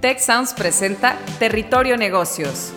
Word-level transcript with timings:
Tech 0.00 0.20
Sounds 0.20 0.54
presenta 0.54 1.18
Territorio 1.40 1.96
Negocios. 1.96 2.72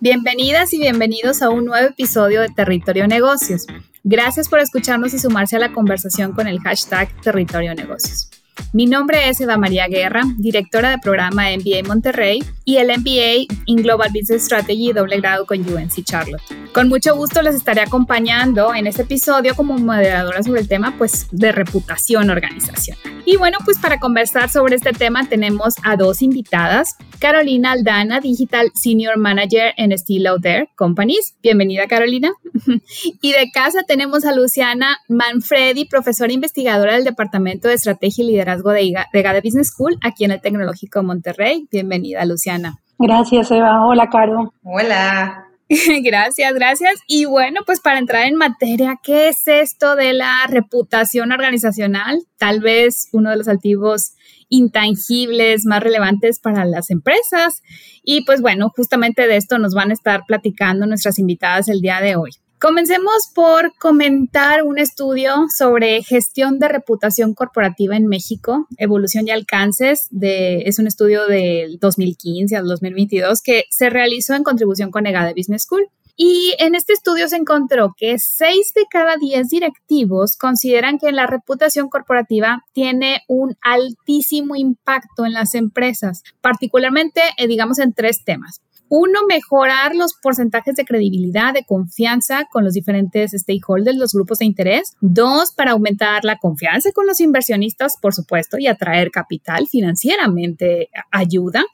Bienvenidas 0.00 0.74
y 0.74 0.78
bienvenidos 0.78 1.42
a 1.42 1.50
un 1.50 1.66
nuevo 1.66 1.90
episodio 1.90 2.40
de 2.40 2.48
Territorio 2.48 3.06
Negocios. 3.06 3.66
Gracias 4.02 4.48
por 4.48 4.58
escucharnos 4.58 5.14
y 5.14 5.20
sumarse 5.20 5.54
a 5.54 5.60
la 5.60 5.72
conversación 5.72 6.32
con 6.32 6.48
el 6.48 6.58
hashtag 6.58 7.08
Territorio 7.22 7.72
Negocios. 7.72 8.35
Mi 8.72 8.86
nombre 8.86 9.28
es 9.28 9.40
Eva 9.40 9.56
María 9.56 9.86
Guerra, 9.88 10.22
directora 10.38 10.90
de 10.90 10.98
programa 10.98 11.44
MBA 11.50 11.86
Monterrey 11.86 12.42
y 12.64 12.76
el 12.78 12.88
MBA 12.88 13.54
in 13.66 13.82
Global 13.82 14.10
Business 14.12 14.44
Strategy 14.44 14.92
doble 14.92 15.18
grado 15.18 15.46
con 15.46 15.60
UNC 15.60 16.04
Charlotte. 16.04 16.42
Con 16.72 16.88
mucho 16.88 17.16
gusto 17.16 17.40
les 17.42 17.54
estaré 17.54 17.80
acompañando 17.80 18.74
en 18.74 18.86
este 18.86 19.02
episodio 19.02 19.54
como 19.54 19.78
moderadora 19.78 20.42
sobre 20.42 20.60
el 20.60 20.68
tema 20.68 20.94
pues, 20.98 21.26
de 21.30 21.52
reputación 21.52 22.28
organizacional. 22.28 23.22
Y 23.24 23.36
bueno, 23.36 23.58
pues 23.64 23.78
para 23.78 23.98
conversar 23.98 24.50
sobre 24.50 24.76
este 24.76 24.92
tema 24.92 25.28
tenemos 25.28 25.74
a 25.82 25.96
dos 25.96 26.22
invitadas. 26.22 26.96
Carolina 27.18 27.72
Aldana, 27.72 28.20
Digital 28.20 28.70
Senior 28.74 29.16
Manager 29.16 29.72
en 29.78 29.96
Steel 29.96 30.24
Lauder 30.24 30.68
Companies. 30.76 31.34
Bienvenida, 31.42 31.86
Carolina. 31.86 32.32
y 33.22 33.32
de 33.32 33.50
casa 33.52 33.84
tenemos 33.86 34.24
a 34.24 34.34
Luciana 34.34 34.98
Manfredi, 35.08 35.86
profesora 35.86 36.32
investigadora 36.32 36.94
del 36.94 37.04
Departamento 37.04 37.68
de 37.68 37.74
Estrategia 37.74 38.22
y 38.22 38.28
Liderazgo 38.28 38.45
de, 38.46 38.94
de 39.12 39.22
GADE 39.22 39.40
Business 39.40 39.68
School 39.68 39.98
aquí 40.02 40.24
en 40.24 40.30
el 40.30 40.40
Tecnológico 40.40 41.02
Monterrey. 41.02 41.66
Bienvenida, 41.70 42.24
Luciana. 42.24 42.78
Gracias, 42.98 43.50
Eva. 43.50 43.84
Hola, 43.84 44.08
Caro. 44.08 44.52
Hola. 44.62 45.46
gracias, 46.04 46.54
gracias. 46.54 47.00
Y 47.08 47.24
bueno, 47.24 47.62
pues 47.66 47.80
para 47.80 47.98
entrar 47.98 48.26
en 48.26 48.36
materia, 48.36 48.98
¿qué 49.02 49.28
es 49.28 49.48
esto 49.48 49.96
de 49.96 50.12
la 50.12 50.46
reputación 50.48 51.32
organizacional? 51.32 52.20
Tal 52.38 52.60
vez 52.60 53.08
uno 53.12 53.30
de 53.30 53.36
los 53.36 53.48
activos 53.48 54.12
intangibles 54.48 55.66
más 55.66 55.82
relevantes 55.82 56.38
para 56.38 56.64
las 56.64 56.90
empresas. 56.90 57.62
Y 58.04 58.24
pues 58.24 58.40
bueno, 58.40 58.70
justamente 58.74 59.26
de 59.26 59.36
esto 59.36 59.58
nos 59.58 59.74
van 59.74 59.90
a 59.90 59.94
estar 59.94 60.22
platicando 60.26 60.86
nuestras 60.86 61.18
invitadas 61.18 61.68
el 61.68 61.80
día 61.80 62.00
de 62.00 62.14
hoy. 62.16 62.30
Comencemos 62.58 63.30
por 63.34 63.76
comentar 63.78 64.62
un 64.62 64.78
estudio 64.78 65.44
sobre 65.54 66.02
gestión 66.02 66.58
de 66.58 66.68
reputación 66.68 67.34
corporativa 67.34 67.96
en 67.96 68.06
México, 68.06 68.66
evolución 68.78 69.28
y 69.28 69.30
alcances. 69.30 70.08
De, 70.10 70.62
es 70.64 70.78
un 70.78 70.86
estudio 70.86 71.26
del 71.26 71.78
2015 71.78 72.56
al 72.56 72.66
2022 72.66 73.42
que 73.42 73.64
se 73.68 73.90
realizó 73.90 74.34
en 74.34 74.42
contribución 74.42 74.90
con 74.90 75.06
EGADE 75.06 75.34
Business 75.36 75.64
School. 75.64 75.90
Y 76.16 76.54
en 76.58 76.74
este 76.74 76.94
estudio 76.94 77.28
se 77.28 77.36
encontró 77.36 77.94
que 77.94 78.18
6 78.18 78.72
de 78.74 78.86
cada 78.90 79.18
10 79.18 79.50
directivos 79.50 80.38
consideran 80.38 80.98
que 80.98 81.12
la 81.12 81.26
reputación 81.26 81.90
corporativa 81.90 82.64
tiene 82.72 83.20
un 83.28 83.54
altísimo 83.60 84.56
impacto 84.56 85.26
en 85.26 85.34
las 85.34 85.54
empresas, 85.54 86.22
particularmente, 86.40 87.20
eh, 87.36 87.46
digamos, 87.46 87.78
en 87.78 87.92
tres 87.92 88.24
temas. 88.24 88.62
Uno, 88.88 89.20
mejorar 89.28 89.94
los 89.94 90.14
porcentajes 90.14 90.76
de 90.76 90.84
credibilidad, 90.84 91.52
de 91.52 91.64
confianza 91.64 92.46
con 92.50 92.64
los 92.64 92.74
diferentes 92.74 93.32
stakeholders, 93.32 93.96
los 93.96 94.12
grupos 94.12 94.38
de 94.38 94.46
interés. 94.46 94.96
Dos, 95.00 95.52
para 95.52 95.72
aumentar 95.72 96.24
la 96.24 96.38
confianza 96.38 96.92
con 96.92 97.06
los 97.06 97.20
inversionistas, 97.20 97.96
por 98.00 98.14
supuesto, 98.14 98.58
y 98.58 98.66
atraer 98.66 99.10
capital 99.10 99.66
financieramente 99.68 100.88
ayuda. 101.10 101.64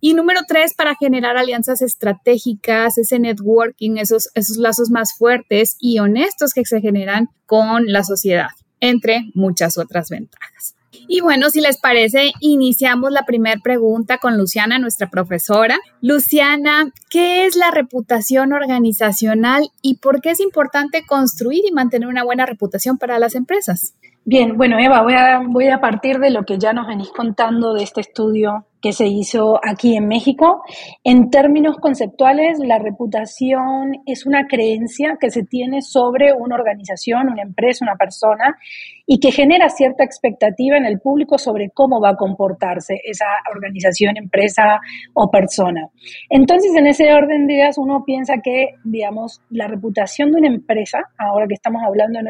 Y 0.00 0.14
número 0.14 0.40
tres, 0.46 0.74
para 0.74 0.94
generar 0.94 1.36
alianzas 1.36 1.82
estratégicas, 1.82 2.98
ese 2.98 3.18
networking, 3.18 3.96
esos, 3.96 4.30
esos 4.34 4.56
lazos 4.56 4.90
más 4.90 5.16
fuertes 5.16 5.76
y 5.80 5.98
honestos 5.98 6.52
que 6.54 6.64
se 6.64 6.80
generan 6.80 7.28
con 7.46 7.86
la 7.86 8.04
sociedad, 8.04 8.50
entre 8.80 9.30
muchas 9.34 9.76
otras 9.76 10.08
ventajas. 10.08 10.74
Y 10.92 11.20
bueno, 11.20 11.50
si 11.50 11.60
les 11.60 11.78
parece, 11.78 12.32
iniciamos 12.40 13.12
la 13.12 13.24
primera 13.24 13.60
pregunta 13.62 14.18
con 14.18 14.36
Luciana, 14.36 14.78
nuestra 14.78 15.08
profesora. 15.08 15.78
Luciana, 16.00 16.92
¿qué 17.08 17.46
es 17.46 17.56
la 17.56 17.70
reputación 17.70 18.52
organizacional 18.52 19.70
y 19.82 19.98
por 19.98 20.20
qué 20.20 20.30
es 20.30 20.40
importante 20.40 21.04
construir 21.06 21.62
y 21.66 21.72
mantener 21.72 22.08
una 22.08 22.24
buena 22.24 22.46
reputación 22.46 22.98
para 22.98 23.18
las 23.18 23.34
empresas? 23.34 23.94
Bien, 24.24 24.56
bueno, 24.56 24.78
Eva, 24.78 25.02
voy 25.02 25.14
a, 25.14 25.40
voy 25.46 25.68
a 25.68 25.80
partir 25.80 26.18
de 26.18 26.30
lo 26.30 26.44
que 26.44 26.58
ya 26.58 26.72
nos 26.72 26.86
venís 26.86 27.10
contando 27.10 27.72
de 27.72 27.82
este 27.82 28.00
estudio 28.00 28.66
que 28.80 28.92
se 28.92 29.06
hizo 29.06 29.60
aquí 29.62 29.96
en 29.96 30.08
México. 30.08 30.62
En 31.04 31.30
términos 31.30 31.76
conceptuales, 31.76 32.58
la 32.58 32.78
reputación 32.78 34.02
es 34.06 34.26
una 34.26 34.46
creencia 34.46 35.16
que 35.20 35.30
se 35.30 35.42
tiene 35.42 35.82
sobre 35.82 36.32
una 36.32 36.54
organización, 36.54 37.28
una 37.28 37.42
empresa, 37.42 37.84
una 37.84 37.96
persona 37.96 38.56
y 39.06 39.18
que 39.18 39.32
genera 39.32 39.68
cierta 39.68 40.04
expectativa 40.04 40.76
en 40.76 40.84
el 40.84 41.00
público 41.00 41.36
sobre 41.36 41.70
cómo 41.70 42.00
va 42.00 42.10
a 42.10 42.16
comportarse 42.16 43.00
esa 43.04 43.26
organización, 43.52 44.16
empresa 44.16 44.80
o 45.14 45.30
persona. 45.30 45.88
Entonces, 46.28 46.72
en 46.76 46.86
ese 46.86 47.12
orden 47.12 47.46
de 47.46 47.54
ideas, 47.54 47.76
uno 47.76 48.04
piensa 48.04 48.34
que, 48.42 48.74
digamos, 48.84 49.42
la 49.50 49.66
reputación 49.66 50.30
de 50.30 50.38
una 50.38 50.48
empresa, 50.48 51.10
ahora 51.18 51.48
que 51.48 51.54
estamos 51.54 51.82
hablando 51.84 52.20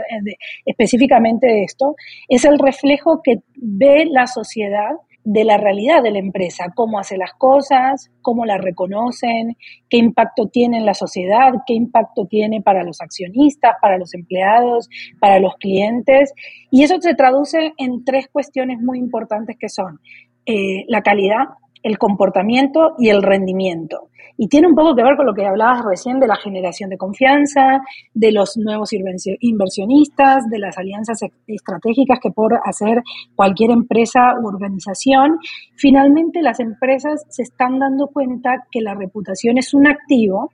específicamente 0.65 1.47
de 1.49 1.65
esto, 1.65 1.97
es 2.29 2.45
el 2.47 2.59
reflejo 2.59 3.21
que 3.23 3.41
ve 3.57 4.07
la 4.11 4.27
sociedad 4.27 4.93
de 5.33 5.45
la 5.45 5.59
realidad 5.59 6.03
de 6.03 6.11
la 6.11 6.19
empresa, 6.19 6.73
cómo 6.75 6.99
hace 6.99 7.17
las 7.17 7.35
cosas, 7.35 8.11
cómo 8.21 8.47
la 8.47 8.59
reconocen, 8.59 9.57
qué 9.89 9.97
impacto 9.97 10.49
tiene 10.49 10.79
en 10.79 10.85
la 10.85 10.95
sociedad, 10.95 11.53
qué 11.69 11.75
impacto 11.75 12.27
tiene 12.27 12.63
para 12.63 12.83
los 12.83 13.01
accionistas, 13.01 13.77
para 13.81 13.97
los 13.97 14.13
empleados, 14.13 14.91
para 15.21 15.39
los 15.39 15.55
clientes. 15.55 16.35
Y 16.73 16.83
eso 16.83 17.01
se 17.01 17.15
traduce 17.15 17.75
en 17.77 18.05
tres 18.05 18.27
cuestiones 18.27 18.81
muy 18.81 18.99
importantes 18.99 19.57
que 19.57 19.69
son 19.69 20.01
eh, 20.47 20.85
la 20.89 21.01
calidad, 21.03 21.45
el 21.83 21.99
comportamiento 21.99 22.95
y 22.99 23.09
el 23.09 23.23
rendimiento. 23.23 24.09
Y 24.37 24.49
tiene 24.49 24.69
un 24.69 24.75
poco 24.75 24.95
que 24.95 25.03
ver 25.03 25.17
con 25.17 25.27
lo 25.27 25.35
que 25.35 25.47
hablabas 25.47 25.85
recién 25.85 26.19
de 26.19 26.27
la 26.27 26.37
generación 26.37 26.89
de 26.89 26.97
confianza, 26.97 27.83
de 28.15 28.33
los 28.33 28.57
nuevos 28.57 28.91
inversionistas, 28.93 30.49
de 30.49 30.59
las 30.59 30.79
alianzas 30.79 31.21
estratégicas 31.47 32.19
que 32.23 32.31
por 32.31 32.59
hacer 32.65 33.03
cualquier 33.35 33.71
empresa 33.71 34.35
u 34.41 34.49
organización. 34.49 35.39
Finalmente, 35.77 36.41
las 36.43 36.59
empresas 36.61 37.27
se 37.29 37.43
están 37.43 37.79
dando 37.79 38.07
cuenta 38.07 38.67
que 38.71 38.81
la 38.81 38.95
reputación 38.95 39.59
es 39.59 39.75
un 39.75 39.87
activo 39.87 40.51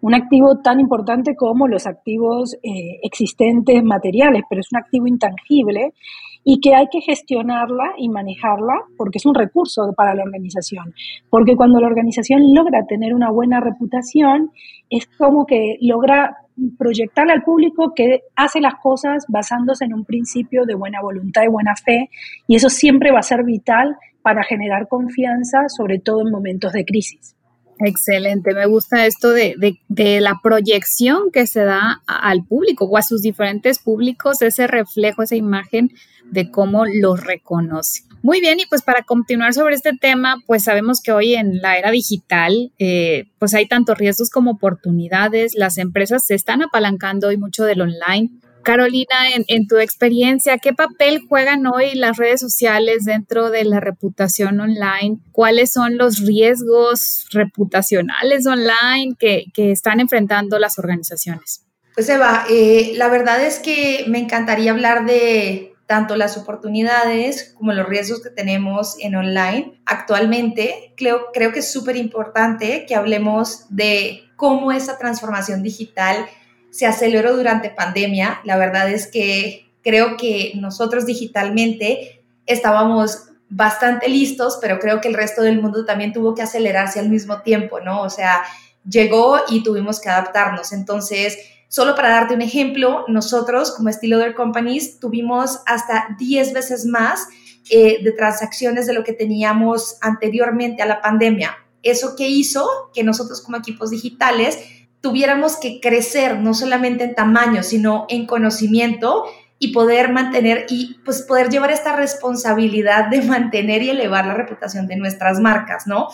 un 0.00 0.12
activo 0.12 0.58
tan 0.58 0.80
importante 0.80 1.34
como 1.34 1.66
los 1.66 1.86
activos 1.86 2.54
eh, 2.62 3.00
existentes 3.02 3.82
materiales, 3.82 4.42
pero 4.50 4.60
es 4.60 4.68
un 4.70 4.78
activo 4.78 5.06
intangible 5.06 5.94
y 6.44 6.60
que 6.60 6.74
hay 6.74 6.86
que 6.90 7.00
gestionarla 7.00 7.94
y 7.96 8.08
manejarla 8.08 8.74
porque 8.96 9.18
es 9.18 9.26
un 9.26 9.34
recurso 9.34 9.92
para 9.96 10.14
la 10.14 10.22
organización. 10.22 10.94
Porque 11.30 11.56
cuando 11.56 11.80
la 11.80 11.86
organización 11.86 12.54
logra 12.54 12.84
tener 12.86 13.14
una 13.14 13.30
buena 13.30 13.60
reputación, 13.60 14.50
es 14.90 15.06
como 15.18 15.46
que 15.46 15.78
logra 15.80 16.36
proyectarle 16.78 17.32
al 17.32 17.42
público 17.42 17.92
que 17.94 18.20
hace 18.36 18.60
las 18.60 18.74
cosas 18.76 19.24
basándose 19.28 19.86
en 19.86 19.94
un 19.94 20.04
principio 20.04 20.64
de 20.64 20.74
buena 20.74 21.00
voluntad 21.02 21.42
y 21.42 21.48
buena 21.48 21.74
fe, 21.76 22.10
y 22.46 22.56
eso 22.56 22.68
siempre 22.68 23.10
va 23.10 23.18
a 23.18 23.22
ser 23.22 23.42
vital 23.44 23.96
para 24.22 24.42
generar 24.42 24.88
confianza, 24.88 25.68
sobre 25.68 25.98
todo 25.98 26.22
en 26.22 26.30
momentos 26.30 26.72
de 26.72 26.84
crisis. 26.84 27.34
Excelente, 27.80 28.54
me 28.54 28.66
gusta 28.66 29.06
esto 29.06 29.30
de, 29.30 29.56
de, 29.88 30.20
la 30.20 30.38
proyección 30.42 31.30
que 31.32 31.46
se 31.46 31.64
da 31.64 32.02
al 32.06 32.44
público 32.44 32.84
o 32.84 32.96
a 32.96 33.02
sus 33.02 33.20
diferentes 33.20 33.78
públicos, 33.78 34.42
ese 34.42 34.66
reflejo, 34.66 35.22
esa 35.22 35.34
imagen 35.34 35.90
de 36.30 36.50
cómo 36.50 36.84
los 36.86 37.24
reconoce. 37.24 38.02
Muy 38.22 38.40
bien, 38.40 38.58
y 38.58 38.66
pues 38.66 38.82
para 38.82 39.02
continuar 39.02 39.52
sobre 39.52 39.74
este 39.74 39.92
tema, 39.92 40.36
pues 40.46 40.64
sabemos 40.64 41.02
que 41.02 41.12
hoy 41.12 41.34
en 41.34 41.60
la 41.60 41.76
era 41.76 41.90
digital, 41.90 42.72
eh, 42.78 43.24
pues 43.38 43.52
hay 43.54 43.66
tantos 43.66 43.98
riesgos 43.98 44.30
como 44.30 44.52
oportunidades, 44.52 45.54
las 45.54 45.76
empresas 45.76 46.24
se 46.24 46.34
están 46.34 46.62
apalancando 46.62 47.28
hoy 47.28 47.36
mucho 47.36 47.64
del 47.64 47.82
online, 47.82 48.30
Carolina, 48.64 49.14
en, 49.46 49.66
tu 49.68 49.76
experiencia, 49.78 50.58
¿qué 50.58 50.72
papel 50.72 51.20
juegan 51.28 51.66
hoy 51.66 51.94
las 51.94 52.16
redes 52.16 52.40
sociales 52.40 53.04
dentro 53.04 53.50
de 53.50 53.64
la 53.64 53.78
reputación 53.78 54.58
online? 54.58 55.18
¿Cuáles 55.32 55.72
son 55.72 55.96
los 55.96 56.20
riesgos 56.20 57.26
reputacionales 57.30 58.46
online 58.46 59.14
que, 59.18 59.44
están 59.56 60.00
enfrentando 60.00 60.58
las 60.58 60.78
organizaciones? 60.78 61.64
Pues 61.94 62.08
Eva, 62.08 62.46
eh, 62.50 62.94
la 62.96 63.08
verdad 63.08 63.44
es 63.44 63.58
que 63.58 64.04
me 64.08 64.18
encantaría 64.18 64.72
hablar 64.72 65.06
de 65.06 65.74
tanto 65.86 66.16
las 66.16 66.36
oportunidades 66.36 67.54
como 67.56 67.72
los 67.72 67.88
riesgos 67.88 68.22
que 68.22 68.30
tenemos 68.30 68.96
en 69.00 69.14
online. 69.14 69.80
Actualmente 69.84 70.94
creo, 70.96 71.26
creo 71.32 71.52
que 71.52 71.58
es 71.60 71.70
súper 71.70 71.96
importante 71.96 72.86
que 72.88 72.94
hablemos 72.94 73.66
de 73.68 74.24
cómo 74.36 74.72
esa 74.72 74.98
transformación 74.98 75.62
digital 75.62 76.26
se 76.74 76.86
aceleró 76.86 77.36
durante 77.36 77.70
pandemia. 77.70 78.40
La 78.42 78.56
verdad 78.56 78.90
es 78.90 79.06
que 79.06 79.70
creo 79.82 80.16
que 80.16 80.54
nosotros 80.56 81.06
digitalmente 81.06 82.24
estábamos 82.46 83.28
bastante 83.48 84.08
listos, 84.08 84.58
pero 84.60 84.80
creo 84.80 85.00
que 85.00 85.06
el 85.06 85.14
resto 85.14 85.42
del 85.42 85.62
mundo 85.62 85.84
también 85.84 86.12
tuvo 86.12 86.34
que 86.34 86.42
acelerarse 86.42 86.98
al 86.98 87.10
mismo 87.10 87.42
tiempo, 87.42 87.78
¿no? 87.78 88.02
O 88.02 88.10
sea, 88.10 88.42
llegó 88.88 89.38
y 89.48 89.62
tuvimos 89.62 90.00
que 90.00 90.08
adaptarnos. 90.08 90.72
Entonces, 90.72 91.38
Solo 91.74 91.96
para 91.96 92.10
darte 92.10 92.34
un 92.34 92.42
ejemplo, 92.42 93.04
nosotros 93.08 93.72
como 93.72 93.88
Estilo 93.88 94.18
Other 94.18 94.36
Companies 94.36 95.00
tuvimos 95.00 95.58
hasta 95.66 96.14
10 96.20 96.52
veces 96.52 96.86
más 96.86 97.26
eh, 97.68 98.00
de 98.04 98.12
transacciones 98.12 98.86
de 98.86 98.92
lo 98.92 99.02
que 99.02 99.12
teníamos 99.12 99.96
anteriormente 100.00 100.82
a 100.82 100.86
la 100.86 101.00
pandemia. 101.00 101.56
Eso 101.82 102.14
que 102.14 102.28
hizo 102.28 102.64
que 102.94 103.02
nosotros 103.02 103.40
como 103.40 103.56
equipos 103.56 103.90
digitales 103.90 104.56
tuviéramos 105.04 105.58
que 105.58 105.80
crecer 105.80 106.38
no 106.38 106.54
solamente 106.54 107.04
en 107.04 107.14
tamaño, 107.14 107.62
sino 107.62 108.06
en 108.08 108.24
conocimiento 108.24 109.26
y 109.58 109.70
poder 109.70 110.10
mantener 110.10 110.64
y 110.70 110.94
pues 111.04 111.20
poder 111.20 111.50
llevar 111.50 111.70
esta 111.70 111.94
responsabilidad 111.94 113.10
de 113.10 113.20
mantener 113.34 113.82
y 113.82 113.90
elevar 113.90 114.24
la 114.24 114.32
reputación 114.32 114.86
de 114.86 114.96
nuestras 114.96 115.40
marcas, 115.40 115.86
¿no? 115.86 116.08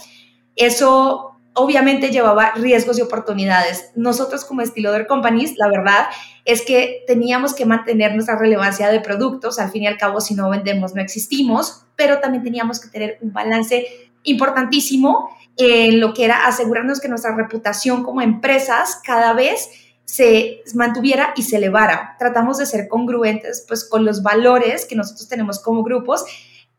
Eso 0.57 1.37
obviamente 1.55 2.11
llevaba 2.11 2.51
riesgos 2.57 2.99
y 2.99 3.03
oportunidades. 3.03 3.93
Nosotros 3.95 4.45
como 4.45 4.61
Estiloder 4.61 5.07
Companies, 5.07 5.55
la 5.57 5.69
verdad 5.69 6.07
es 6.45 6.63
que 6.63 7.05
teníamos 7.07 7.55
que 7.55 7.67
mantener 7.67 8.13
nuestra 8.15 8.41
relevancia 8.41 8.91
de 8.91 8.99
productos, 8.99 9.61
al 9.61 9.71
fin 9.71 9.85
y 9.85 9.87
al 9.87 9.99
cabo 9.99 10.21
si 10.21 10.35
no 10.35 10.51
vendemos 10.51 10.97
no 10.97 11.01
existimos, 11.01 11.87
pero 11.95 12.19
también 12.19 12.43
teníamos 12.43 12.81
que 12.81 12.89
tener 12.89 13.19
un 13.21 13.33
balance 13.33 13.87
importantísimo 14.25 15.31
en 15.57 16.01
lo 16.01 16.15
que 16.15 16.25
era 16.25 16.47
asegurarnos 16.47 17.01
que 17.01 17.09
nuestra 17.09 17.35
reputación 17.35 18.03
como 18.03 18.23
empresas 18.23 19.01
cada 19.05 19.33
vez 19.33 19.69
se 20.05 20.63
mantuviera 20.75 21.33
y 21.37 21.43
se 21.43 21.57
elevara. 21.57 22.17
Tratamos 22.19 22.59
de 22.59 22.67
ser 22.67 22.89
congruentes 22.89 23.65
pues 23.69 23.85
con 23.85 24.05
los 24.05 24.23
valores 24.23 24.87
que 24.87 24.97
nosotros 24.97 25.29
tenemos 25.29 25.61
como 25.61 25.85
grupos 25.85 26.25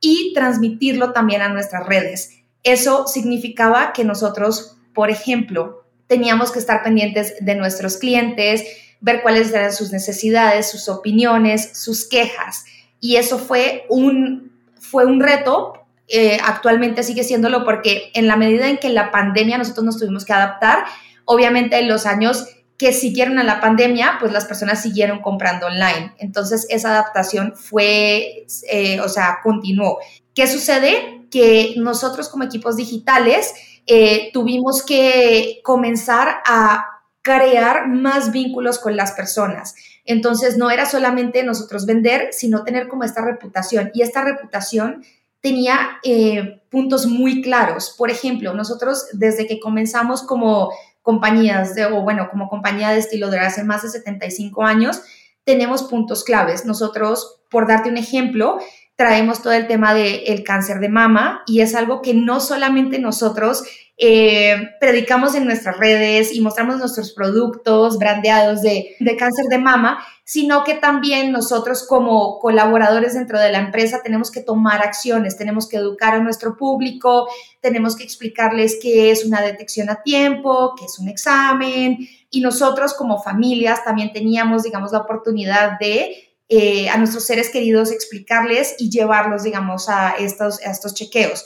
y 0.01 0.33
transmitirlo 0.33 1.13
también 1.13 1.41
a 1.41 1.49
nuestras 1.49 1.85
redes. 1.85 2.41
Eso 2.63 3.07
significaba 3.07 3.93
que 3.93 4.03
nosotros, 4.03 4.77
por 4.93 5.09
ejemplo, 5.09 5.85
teníamos 6.07 6.51
que 6.51 6.59
estar 6.59 6.83
pendientes 6.83 7.35
de 7.39 7.55
nuestros 7.55 7.97
clientes, 7.97 8.63
ver 8.99 9.21
cuáles 9.21 9.53
eran 9.53 9.71
sus 9.71 9.91
necesidades, 9.91 10.69
sus 10.69 10.89
opiniones, 10.89 11.77
sus 11.77 12.07
quejas. 12.07 12.65
Y 12.99 13.15
eso 13.15 13.39
fue 13.39 13.85
un, 13.89 14.51
fue 14.79 15.05
un 15.05 15.21
reto. 15.21 15.80
Eh, 16.13 16.37
actualmente 16.43 17.03
sigue 17.03 17.23
siéndolo 17.23 17.63
porque 17.63 18.11
en 18.13 18.27
la 18.27 18.35
medida 18.35 18.67
en 18.67 18.77
que 18.77 18.89
la 18.89 19.11
pandemia 19.11 19.57
nosotros 19.57 19.85
nos 19.85 19.97
tuvimos 19.97 20.25
que 20.25 20.33
adaptar, 20.33 20.83
obviamente 21.23 21.79
en 21.79 21.87
los 21.87 22.05
años 22.05 22.47
que 22.77 22.91
siguieron 22.91 23.39
a 23.39 23.43
la 23.43 23.61
pandemia, 23.61 24.17
pues 24.19 24.33
las 24.33 24.45
personas 24.45 24.81
siguieron 24.81 25.21
comprando 25.21 25.67
online. 25.67 26.13
Entonces 26.17 26.65
esa 26.69 26.89
adaptación 26.89 27.53
fue, 27.55 28.45
eh, 28.69 28.99
o 28.99 29.07
sea, 29.07 29.37
continuó. 29.41 29.99
¿Qué 30.33 30.47
sucede? 30.47 31.27
Que 31.29 31.75
nosotros 31.77 32.27
como 32.27 32.43
equipos 32.43 32.75
digitales 32.75 33.53
eh, 33.87 34.31
tuvimos 34.33 34.83
que 34.83 35.61
comenzar 35.63 36.41
a 36.45 36.87
crear 37.21 37.87
más 37.87 38.31
vínculos 38.31 38.79
con 38.79 38.97
las 38.97 39.11
personas. 39.11 39.75
Entonces 40.03 40.57
no 40.57 40.71
era 40.71 40.85
solamente 40.85 41.43
nosotros 41.43 41.85
vender, 41.85 42.29
sino 42.31 42.63
tener 42.63 42.87
como 42.87 43.03
esta 43.03 43.23
reputación. 43.23 43.91
Y 43.93 44.01
esta 44.01 44.23
reputación 44.23 45.05
tenía 45.41 45.99
eh, 46.03 46.61
puntos 46.69 47.07
muy 47.07 47.41
claros. 47.41 47.93
Por 47.97 48.09
ejemplo, 48.09 48.53
nosotros 48.53 49.07
desde 49.13 49.47
que 49.47 49.59
comenzamos 49.59 50.23
como 50.23 50.71
compañías 51.01 51.75
de, 51.75 51.85
o 51.85 52.01
bueno, 52.01 52.29
como 52.29 52.47
compañía 52.47 52.91
de 52.91 52.99
estilo 52.99 53.29
de 53.29 53.39
hace 53.39 53.63
más 53.63 53.81
de 53.81 53.89
75 53.89 54.63
años, 54.63 55.01
tenemos 55.43 55.83
puntos 55.83 56.23
claves. 56.23 56.65
Nosotros, 56.65 57.41
por 57.49 57.67
darte 57.67 57.89
un 57.89 57.97
ejemplo, 57.97 58.59
traemos 58.95 59.41
todo 59.41 59.53
el 59.53 59.67
tema 59.67 59.95
del 59.95 60.43
cáncer 60.43 60.79
de 60.79 60.89
mama 60.89 61.41
y 61.47 61.61
es 61.61 61.73
algo 61.73 62.03
que 62.03 62.13
no 62.13 62.39
solamente 62.39 62.99
nosotros 62.99 63.63
eh, 63.97 64.71
predicamos 64.79 65.35
en 65.35 65.45
nuestras 65.45 65.77
redes 65.77 66.33
y 66.33 66.41
mostramos 66.41 66.77
nuestros 66.77 67.11
productos 67.11 67.99
brandeados 67.99 68.61
de, 68.61 68.95
de, 68.99 69.15
cáncer 69.15 69.45
de 69.45 69.59
mama, 69.59 70.03
sino 70.23 70.63
que 70.63 70.73
también 70.73 71.31
nosotros 71.31 71.85
como 71.87 72.39
colaboradores 72.39 73.13
dentro 73.13 73.39
de 73.39 73.51
la 73.51 73.59
empresa 73.59 74.01
tenemos 74.03 74.31
que 74.31 74.41
tomar 74.41 74.81
acciones, 74.81 75.37
tenemos 75.37 75.67
que 75.67 75.77
educar 75.77 76.15
a 76.15 76.19
nuestro 76.19 76.57
público, 76.57 77.27
tenemos 77.59 77.95
que 77.95 78.03
explicarles 78.03 78.79
qué 78.81 79.11
es 79.11 79.25
una 79.25 79.41
detección 79.41 79.89
a 79.89 80.01
tiempo, 80.01 80.73
qué 80.79 80.85
es 80.85 80.97
un 80.97 81.07
examen, 81.07 81.97
y 82.31 82.41
nosotros 82.41 82.93
como 82.93 83.21
familias 83.21 83.83
también 83.83 84.13
teníamos, 84.13 84.63
digamos, 84.63 84.91
la 84.91 84.99
oportunidad 84.99 85.77
de 85.79 86.31
eh, 86.53 86.89
a 86.89 86.97
nuestros 86.97 87.23
seres 87.23 87.49
queridos, 87.49 87.91
explicarles 87.91 88.75
y 88.77 88.89
llevarlos, 88.89 89.43
digamos, 89.43 89.87
a 89.87 90.15
estos, 90.17 90.59
a 90.65 90.71
estos 90.71 90.93
chequeos. 90.93 91.45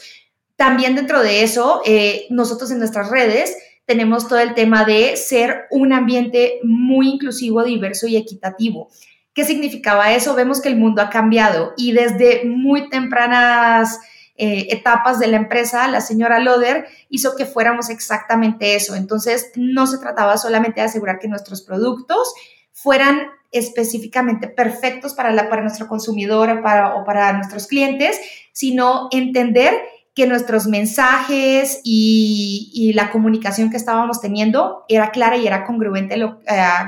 También 0.55 0.95
dentro 0.95 1.21
de 1.21 1.43
eso, 1.43 1.81
eh, 1.85 2.27
nosotros 2.29 2.71
en 2.71 2.79
nuestras 2.79 3.09
redes 3.09 3.57
tenemos 3.85 4.27
todo 4.27 4.39
el 4.39 4.53
tema 4.53 4.85
de 4.85 5.15
ser 5.17 5.65
un 5.69 5.93
ambiente 5.93 6.59
muy 6.63 7.09
inclusivo, 7.09 7.63
diverso 7.63 8.07
y 8.07 8.17
equitativo. 8.17 8.89
¿Qué 9.33 9.43
significaba 9.43 10.13
eso? 10.13 10.33
Vemos 10.33 10.61
que 10.61 10.69
el 10.69 10.77
mundo 10.77 11.01
ha 11.01 11.09
cambiado 11.09 11.73
y 11.75 11.91
desde 11.91 12.45
muy 12.45 12.89
tempranas 12.89 13.99
eh, 14.37 14.67
etapas 14.71 15.19
de 15.19 15.27
la 15.27 15.37
empresa, 15.37 15.87
la 15.87 16.01
señora 16.01 16.39
Loder 16.39 16.87
hizo 17.09 17.35
que 17.35 17.45
fuéramos 17.45 17.89
exactamente 17.89 18.75
eso. 18.75 18.95
Entonces, 18.95 19.51
no 19.55 19.87
se 19.87 19.97
trataba 19.97 20.37
solamente 20.37 20.81
de 20.81 20.87
asegurar 20.87 21.19
que 21.19 21.27
nuestros 21.27 21.61
productos 21.61 22.33
fueran 22.71 23.27
específicamente 23.51 24.47
perfectos 24.47 25.13
para, 25.13 25.49
para 25.49 25.61
nuestro 25.61 25.87
consumidor 25.87 26.61
para, 26.61 26.95
o 26.95 27.05
para 27.05 27.31
nuestros 27.33 27.67
clientes, 27.67 28.19
sino 28.51 29.07
entender 29.11 29.73
que 30.15 30.25
nuestros 30.27 30.67
mensajes 30.67 31.81
y, 31.83 32.93
la 32.95 33.11
comunicación 33.11 33.69
que 33.69 33.75
estábamos 33.75 34.21
teniendo 34.21 34.85
era 34.87 35.11
clara 35.11 35.35
y 35.35 35.45
era 35.45 35.65
congruente 35.65 36.15
eh, 36.15 36.27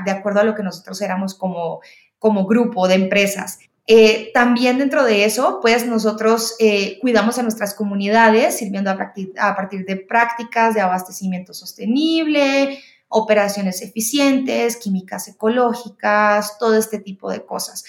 de 0.04 0.10
acuerdo 0.10 0.40
a 0.40 0.44
lo 0.44 0.54
que 0.54 0.62
nosotros 0.62 1.00
éramos 1.02 1.34
como, 1.34 1.80
grupo 2.46 2.88
de 2.88 2.94
empresas. 2.94 3.58
Eh, 3.86 4.30
también 4.32 4.78
dentro 4.78 5.04
de 5.04 5.24
eso, 5.24 5.58
pues 5.60 5.86
nosotros 5.86 6.56
eh, 6.58 6.98
cuidamos 7.00 7.38
a 7.38 7.42
nuestras 7.42 7.74
comunidades 7.74 8.56
sirviendo 8.56 8.90
a 8.90 8.96
partir 9.56 9.84
de 9.84 9.96
prácticas 9.96 10.74
de 10.74 10.80
abastecimiento 10.80 11.52
sostenible, 11.52 12.80
operaciones 13.08 13.82
eficientes, 13.82 14.76
químicas 14.76 15.28
ecológicas, 15.28 16.58
todo 16.58 16.76
este 16.76 16.98
tipo 16.98 17.30
de 17.30 17.44
cosas. 17.44 17.84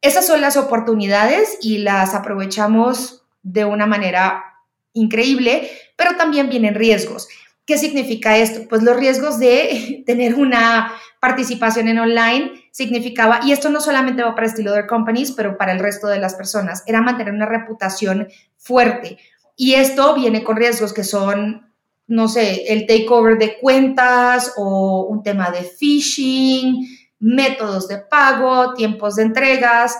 Esas 0.00 0.26
son 0.26 0.40
las 0.40 0.56
oportunidades 0.56 1.58
y 1.60 1.78
las 1.78 2.14
aprovechamos 2.14 3.24
de 3.42 3.64
una 3.64 3.86
manera 3.86 4.55
increíble, 4.96 5.70
pero 5.96 6.16
también 6.16 6.48
vienen 6.48 6.74
riesgos. 6.74 7.28
¿Qué 7.64 7.78
significa 7.78 8.36
esto? 8.36 8.68
Pues 8.68 8.82
los 8.82 8.96
riesgos 8.96 9.38
de 9.38 10.02
tener 10.06 10.34
una 10.34 10.92
participación 11.20 11.88
en 11.88 11.98
online 11.98 12.52
significaba, 12.70 13.40
y 13.44 13.52
esto 13.52 13.70
no 13.70 13.80
solamente 13.80 14.22
va 14.22 14.34
para 14.34 14.46
estilo 14.46 14.72
de 14.72 14.86
companies, 14.86 15.32
pero 15.32 15.56
para 15.56 15.72
el 15.72 15.78
resto 15.78 16.08
de 16.08 16.18
las 16.18 16.34
personas, 16.34 16.82
era 16.86 17.00
mantener 17.00 17.32
una 17.32 17.46
reputación 17.46 18.28
fuerte. 18.56 19.18
Y 19.56 19.74
esto 19.74 20.14
viene 20.14 20.44
con 20.44 20.56
riesgos 20.56 20.92
que 20.92 21.04
son 21.04 21.66
no 22.08 22.28
sé, 22.28 22.72
el 22.72 22.86
takeover 22.86 23.36
de 23.38 23.58
cuentas 23.58 24.54
o 24.56 25.06
un 25.10 25.22
tema 25.22 25.50
de 25.50 25.62
phishing, 25.62 26.86
métodos 27.18 27.88
de 27.88 27.98
pago, 27.98 28.74
tiempos 28.74 29.16
de 29.16 29.24
entregas. 29.24 29.96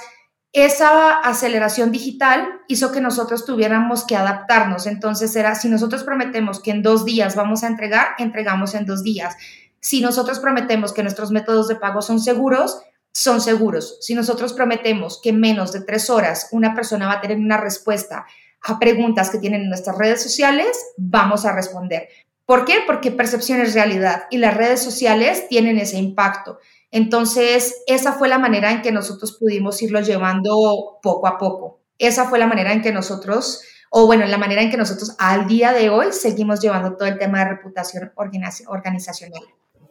Esa 0.56 1.18
aceleración 1.18 1.92
digital 1.92 2.62
hizo 2.66 2.90
que 2.90 3.02
nosotros 3.02 3.44
tuviéramos 3.44 4.06
que 4.06 4.16
adaptarnos. 4.16 4.86
Entonces 4.86 5.36
era, 5.36 5.54
si 5.54 5.68
nosotros 5.68 6.02
prometemos 6.02 6.60
que 6.60 6.70
en 6.70 6.82
dos 6.82 7.04
días 7.04 7.36
vamos 7.36 7.62
a 7.62 7.66
entregar, 7.66 8.14
entregamos 8.16 8.75
en 8.75 8.86
dos 8.86 9.02
días. 9.02 9.36
Si 9.80 10.00
nosotros 10.00 10.38
prometemos 10.38 10.94
que 10.94 11.02
nuestros 11.02 11.30
métodos 11.30 11.68
de 11.68 11.76
pago 11.76 12.00
son 12.00 12.20
seguros, 12.20 12.80
son 13.12 13.42
seguros. 13.42 13.98
Si 14.00 14.14
nosotros 14.14 14.54
prometemos 14.54 15.20
que 15.22 15.28
en 15.28 15.40
menos 15.40 15.72
de 15.72 15.82
tres 15.82 16.08
horas 16.08 16.48
una 16.52 16.75
persona 16.75 17.06
va 17.06 17.12
a 17.12 17.20
tener 17.20 17.36
una 17.36 17.58
respuesta 17.58 18.25
a 18.62 18.78
preguntas 18.78 19.28
que 19.28 19.36
tienen 19.36 19.60
en 19.60 19.68
nuestras 19.68 19.98
redes 19.98 20.22
sociales, 20.22 20.75
vamos 20.96 21.44
a 21.44 21.52
responder. 21.52 22.08
¿Por 22.46 22.64
qué? 22.64 22.76
Porque 22.86 23.10
percepción 23.10 23.60
es 23.60 23.75
realidad 23.75 24.22
y 24.30 24.38
las 24.38 24.56
redes 24.56 24.82
sociales 24.82 25.48
tienen 25.50 25.76
ese 25.76 25.98
impacto. 25.98 26.60
Entonces, 26.96 27.82
esa 27.86 28.14
fue 28.14 28.26
la 28.26 28.38
manera 28.38 28.72
en 28.72 28.80
que 28.80 28.90
nosotros 28.90 29.36
pudimos 29.38 29.82
irlo 29.82 30.00
llevando 30.00 30.98
poco 31.02 31.26
a 31.26 31.36
poco. 31.36 31.82
Esa 31.98 32.26
fue 32.26 32.38
la 32.38 32.46
manera 32.46 32.72
en 32.72 32.80
que 32.80 32.90
nosotros, 32.90 33.60
o 33.90 34.06
bueno, 34.06 34.24
la 34.24 34.38
manera 34.38 34.62
en 34.62 34.70
que 34.70 34.78
nosotros 34.78 35.14
al 35.18 35.46
día 35.46 35.74
de 35.74 35.90
hoy 35.90 36.06
seguimos 36.12 36.62
llevando 36.62 36.96
todo 36.96 37.06
el 37.06 37.18
tema 37.18 37.40
de 37.40 37.50
reputación 37.50 38.12
organizacional. 38.16 39.42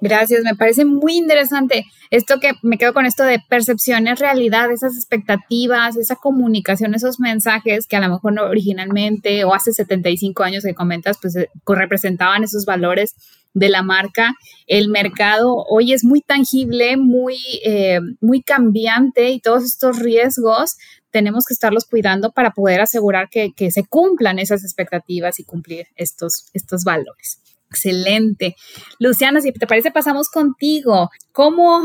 Gracias, 0.02 0.42
me 0.44 0.56
parece 0.56 0.84
muy 0.84 1.18
interesante 1.18 1.86
esto 2.10 2.40
que 2.40 2.54
me 2.64 2.80
quedo 2.80 2.94
con 2.96 3.06
esto 3.06 3.24
de 3.24 3.40
percepciones, 3.50 4.18
realidad, 4.18 4.72
esas 4.72 4.96
expectativas, 4.96 5.98
esa 5.98 6.16
comunicación, 6.16 6.96
esos 6.96 7.20
mensajes 7.20 7.86
que 7.86 7.98
a 7.98 8.02
lo 8.02 8.10
mejor 8.10 8.34
no 8.34 8.46
originalmente 8.46 9.44
o 9.46 9.54
hace 9.54 9.74
75 9.74 10.42
años 10.42 10.64
que 10.64 10.74
comentas, 10.74 11.20
pues 11.22 11.36
eh, 11.36 11.52
representaban 11.68 12.44
esos 12.44 12.66
valores 12.66 13.14
de 13.56 13.70
la 13.70 13.82
marca. 13.82 14.36
El 14.68 14.90
mercado 14.90 15.66
hoy 15.68 15.94
es 15.94 16.04
muy 16.04 16.22
tangible, 16.22 16.98
muy, 16.98 17.38
eh, 17.66 18.00
muy 18.22 18.44
cambiante 18.44 19.32
y 19.32 19.40
todos 19.40 19.64
estos 19.64 19.98
riesgos 19.98 20.76
tenemos 21.10 21.46
que 21.46 21.54
estarlos 21.54 21.86
cuidando 21.86 22.32
para 22.32 22.52
poder 22.52 22.82
asegurar 22.82 23.30
que, 23.30 23.54
que 23.56 23.72
se 23.72 23.86
cumplan 23.86 24.38
esas 24.38 24.64
expectativas 24.64 25.40
y 25.40 25.46
cumplir 25.46 25.88
estos, 25.96 26.50
estos 26.54 26.84
valores. 26.84 27.40
Excelente. 27.76 28.56
Luciana, 29.00 29.42
si 29.42 29.52
te 29.52 29.68
parece, 29.68 29.92
pasamos 29.92 30.30
contigo. 30.30 31.10
¿Cómo 31.34 31.82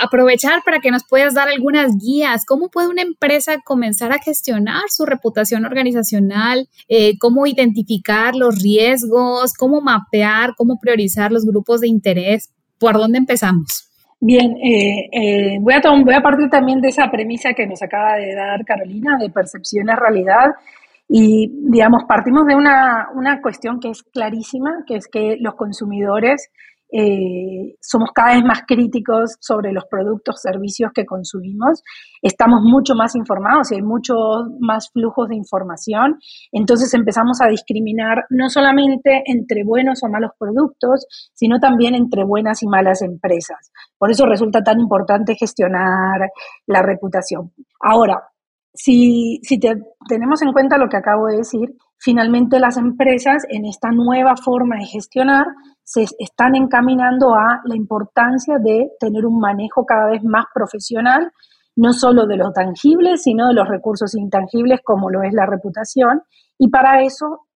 aprovechar 0.00 0.62
para 0.64 0.78
que 0.78 0.92
nos 0.92 1.04
puedas 1.04 1.34
dar 1.34 1.48
algunas 1.48 1.96
guías? 1.98 2.46
¿Cómo 2.46 2.68
puede 2.68 2.88
una 2.88 3.02
empresa 3.02 3.58
comenzar 3.64 4.12
a 4.12 4.18
gestionar 4.18 4.84
su 4.88 5.04
reputación 5.04 5.64
organizacional? 5.64 6.68
Eh, 6.88 7.18
¿Cómo 7.18 7.46
identificar 7.46 8.36
los 8.36 8.62
riesgos? 8.62 9.54
¿Cómo 9.54 9.80
mapear? 9.80 10.54
¿Cómo 10.56 10.78
priorizar 10.80 11.32
los 11.32 11.44
grupos 11.44 11.80
de 11.80 11.88
interés? 11.88 12.50
¿Por 12.78 12.94
dónde 12.94 13.18
empezamos? 13.18 13.90
Bien, 14.22 14.54
eh, 14.62 15.08
eh, 15.12 15.58
voy, 15.60 15.72
a 15.72 15.80
voy 16.04 16.14
a 16.14 16.20
partir 16.20 16.50
también 16.50 16.82
de 16.82 16.88
esa 16.88 17.10
premisa 17.10 17.54
que 17.54 17.66
nos 17.66 17.82
acaba 17.82 18.16
de 18.16 18.34
dar 18.34 18.62
Carolina, 18.66 19.16
de 19.18 19.30
percepción 19.30 19.88
a 19.88 19.96
realidad. 19.96 20.44
Y, 21.12 21.50
digamos, 21.68 22.04
partimos 22.06 22.46
de 22.46 22.54
una, 22.54 23.08
una 23.16 23.42
cuestión 23.42 23.80
que 23.80 23.90
es 23.90 24.04
clarísima, 24.04 24.84
que 24.86 24.94
es 24.94 25.08
que 25.08 25.36
los 25.40 25.56
consumidores 25.56 26.50
eh, 26.92 27.76
somos 27.80 28.10
cada 28.12 28.34
vez 28.34 28.44
más 28.44 28.62
críticos 28.66 29.36
sobre 29.40 29.72
los 29.72 29.84
productos, 29.88 30.40
servicios 30.40 30.90
que 30.92 31.06
consumimos, 31.06 31.82
estamos 32.20 32.60
mucho 32.62 32.94
más 32.94 33.14
informados 33.14 33.70
y 33.70 33.76
hay 33.76 33.82
muchos 33.82 34.16
más 34.58 34.90
flujos 34.92 35.28
de 35.28 35.36
información, 35.36 36.18
entonces 36.50 36.92
empezamos 36.94 37.40
a 37.40 37.48
discriminar 37.48 38.24
no 38.30 38.48
solamente 38.48 39.22
entre 39.26 39.62
buenos 39.64 40.02
o 40.02 40.08
malos 40.08 40.32
productos, 40.36 41.06
sino 41.32 41.60
también 41.60 41.94
entre 41.94 42.24
buenas 42.24 42.62
y 42.62 42.66
malas 42.66 43.02
empresas. 43.02 43.70
Por 43.96 44.10
eso 44.10 44.26
resulta 44.26 44.62
tan 44.62 44.80
importante 44.80 45.36
gestionar 45.36 46.30
la 46.66 46.82
reputación. 46.82 47.52
Ahora, 47.80 48.29
si, 48.72 49.40
si 49.42 49.58
tenemos 50.08 50.42
en 50.42 50.52
cuenta 50.52 50.78
lo 50.78 50.88
que 50.88 50.96
acabo 50.96 51.26
de 51.26 51.38
decir, 51.38 51.76
finalmente 51.98 52.58
las 52.58 52.76
empresas 52.76 53.44
en 53.48 53.66
esta 53.66 53.90
nueva 53.90 54.34
forma 54.36 54.76
de 54.76 54.86
gestionar 54.86 55.46
se 55.84 56.06
están 56.18 56.54
encaminando 56.54 57.34
a 57.34 57.60
la 57.64 57.76
importancia 57.76 58.58
de 58.58 58.90
tener 58.98 59.26
un 59.26 59.40
manejo 59.40 59.84
cada 59.84 60.08
vez 60.10 60.22
más 60.22 60.44
profesional, 60.54 61.32
no 61.76 61.92
solo 61.92 62.26
de 62.26 62.36
los 62.36 62.52
tangibles, 62.52 63.22
sino 63.22 63.48
de 63.48 63.54
los 63.54 63.68
recursos 63.68 64.14
intangibles 64.14 64.80
como 64.84 65.10
lo 65.10 65.22
es 65.22 65.32
la 65.32 65.46
reputación, 65.46 66.22
y 66.58 66.68
para 66.68 67.02
eso 67.02 67.46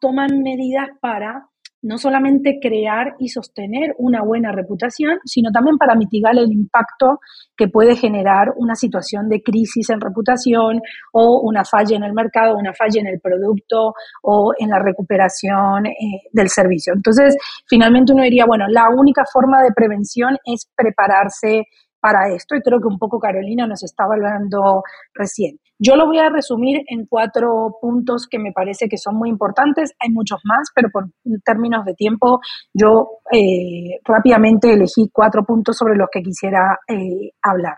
toman 0.00 0.42
medidas 0.42 0.88
para 1.00 1.48
no 1.82 1.98
solamente 1.98 2.58
crear 2.60 3.14
y 3.18 3.28
sostener 3.28 3.94
una 3.98 4.22
buena 4.22 4.52
reputación, 4.52 5.18
sino 5.24 5.50
también 5.50 5.78
para 5.78 5.96
mitigar 5.96 6.36
el 6.38 6.50
impacto 6.52 7.18
que 7.56 7.68
puede 7.68 7.96
generar 7.96 8.52
una 8.56 8.74
situación 8.74 9.28
de 9.28 9.42
crisis 9.42 9.90
en 9.90 10.00
reputación 10.00 10.80
o 11.12 11.40
una 11.42 11.64
falla 11.64 11.96
en 11.96 12.04
el 12.04 12.12
mercado, 12.12 12.56
una 12.56 12.72
falla 12.72 13.00
en 13.00 13.08
el 13.08 13.20
producto 13.20 13.94
o 14.22 14.52
en 14.58 14.70
la 14.70 14.78
recuperación 14.78 15.86
eh, 15.86 15.92
del 16.32 16.48
servicio. 16.48 16.92
Entonces, 16.94 17.36
finalmente 17.66 18.12
uno 18.12 18.22
diría, 18.22 18.46
bueno, 18.46 18.66
la 18.68 18.88
única 18.88 19.24
forma 19.30 19.62
de 19.62 19.72
prevención 19.74 20.36
es 20.44 20.68
prepararse 20.76 21.64
para 22.02 22.34
esto 22.34 22.56
y 22.56 22.60
creo 22.60 22.80
que 22.80 22.88
un 22.88 22.98
poco 22.98 23.20
Carolina 23.20 23.64
nos 23.66 23.84
estaba 23.84 24.14
hablando 24.14 24.82
recién. 25.14 25.58
Yo 25.78 25.94
lo 25.94 26.06
voy 26.06 26.18
a 26.18 26.30
resumir 26.30 26.82
en 26.88 27.06
cuatro 27.06 27.78
puntos 27.80 28.26
que 28.28 28.40
me 28.40 28.52
parece 28.52 28.88
que 28.88 28.98
son 28.98 29.16
muy 29.16 29.28
importantes. 29.28 29.92
Hay 30.00 30.10
muchos 30.10 30.40
más, 30.44 30.68
pero 30.74 30.88
por 30.92 31.06
términos 31.44 31.84
de 31.84 31.94
tiempo 31.94 32.40
yo 32.74 33.20
eh, 33.32 34.00
rápidamente 34.04 34.72
elegí 34.72 35.10
cuatro 35.12 35.44
puntos 35.44 35.76
sobre 35.76 35.96
los 35.96 36.08
que 36.12 36.22
quisiera 36.22 36.78
eh, 36.88 37.30
hablar. 37.40 37.76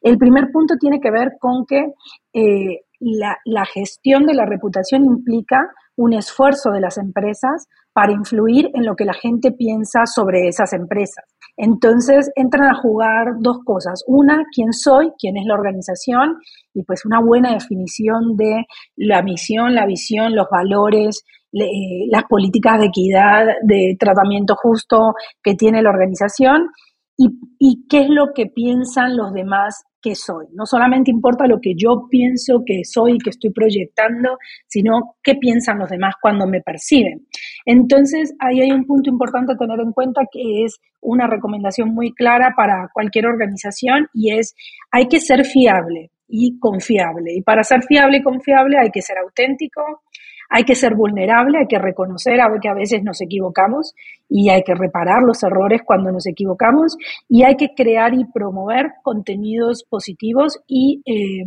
El 0.00 0.16
primer 0.16 0.50
punto 0.50 0.76
tiene 0.80 0.98
que 0.98 1.10
ver 1.10 1.32
con 1.38 1.66
que 1.66 1.92
eh, 2.32 2.80
la, 3.00 3.36
la 3.44 3.66
gestión 3.66 4.24
de 4.24 4.34
la 4.34 4.46
reputación 4.46 5.04
implica 5.04 5.68
un 5.96 6.14
esfuerzo 6.14 6.70
de 6.70 6.80
las 6.80 6.96
empresas 6.96 7.68
para 7.96 8.12
influir 8.12 8.70
en 8.74 8.84
lo 8.84 8.94
que 8.94 9.06
la 9.06 9.14
gente 9.14 9.52
piensa 9.52 10.04
sobre 10.04 10.48
esas 10.48 10.74
empresas. 10.74 11.24
Entonces 11.56 12.30
entran 12.34 12.68
a 12.68 12.74
jugar 12.74 13.36
dos 13.40 13.60
cosas. 13.64 14.04
Una, 14.06 14.44
quién 14.54 14.74
soy, 14.74 15.12
quién 15.18 15.38
es 15.38 15.46
la 15.46 15.54
organización 15.54 16.36
y 16.74 16.82
pues 16.82 17.06
una 17.06 17.22
buena 17.22 17.54
definición 17.54 18.36
de 18.36 18.66
la 18.96 19.22
misión, 19.22 19.74
la 19.74 19.86
visión, 19.86 20.36
los 20.36 20.46
valores, 20.50 21.24
eh, 21.54 22.06
las 22.10 22.24
políticas 22.24 22.80
de 22.80 22.86
equidad, 22.88 23.46
de 23.62 23.96
tratamiento 23.98 24.56
justo 24.56 25.14
que 25.42 25.54
tiene 25.54 25.80
la 25.80 25.88
organización 25.88 26.68
y, 27.16 27.28
y 27.58 27.86
qué 27.88 28.02
es 28.02 28.10
lo 28.10 28.34
que 28.34 28.44
piensan 28.44 29.16
los 29.16 29.32
demás 29.32 29.84
soy. 30.14 30.46
No 30.52 30.66
solamente 30.66 31.10
importa 31.10 31.46
lo 31.46 31.60
que 31.60 31.74
yo 31.76 32.06
pienso 32.10 32.62
que 32.64 32.84
soy 32.84 33.14
y 33.14 33.18
que 33.18 33.30
estoy 33.30 33.50
proyectando, 33.50 34.38
sino 34.66 35.16
qué 35.22 35.34
piensan 35.34 35.78
los 35.78 35.90
demás 35.90 36.14
cuando 36.20 36.46
me 36.46 36.60
perciben. 36.60 37.26
Entonces, 37.64 38.34
ahí 38.38 38.60
hay 38.60 38.70
un 38.70 38.86
punto 38.86 39.10
importante 39.10 39.52
a 39.52 39.56
tener 39.56 39.80
en 39.80 39.92
cuenta 39.92 40.22
que 40.30 40.64
es 40.64 40.78
una 41.00 41.26
recomendación 41.26 41.94
muy 41.94 42.12
clara 42.12 42.54
para 42.56 42.88
cualquier 42.92 43.26
organización 43.26 44.08
y 44.12 44.32
es 44.32 44.54
hay 44.90 45.06
que 45.08 45.20
ser 45.20 45.44
fiable 45.44 46.10
y 46.28 46.58
confiable. 46.58 47.32
Y 47.34 47.42
para 47.42 47.62
ser 47.62 47.82
fiable 47.82 48.18
y 48.18 48.22
confiable 48.22 48.78
hay 48.78 48.90
que 48.90 49.02
ser 49.02 49.18
auténtico, 49.18 50.02
hay 50.48 50.64
que 50.64 50.74
ser 50.74 50.94
vulnerable, 50.94 51.58
hay 51.58 51.66
que 51.66 51.78
reconocer 51.78 52.38
que 52.60 52.68
a 52.68 52.74
veces 52.74 53.02
nos 53.02 53.20
equivocamos 53.20 53.94
y 54.28 54.50
hay 54.50 54.62
que 54.62 54.74
reparar 54.74 55.22
los 55.22 55.42
errores 55.42 55.82
cuando 55.84 56.12
nos 56.12 56.26
equivocamos 56.26 56.96
y 57.28 57.42
hay 57.44 57.56
que 57.56 57.74
crear 57.74 58.14
y 58.14 58.24
promover 58.24 58.92
contenidos 59.02 59.84
positivos 59.88 60.60
y 60.66 61.02
eh, 61.06 61.44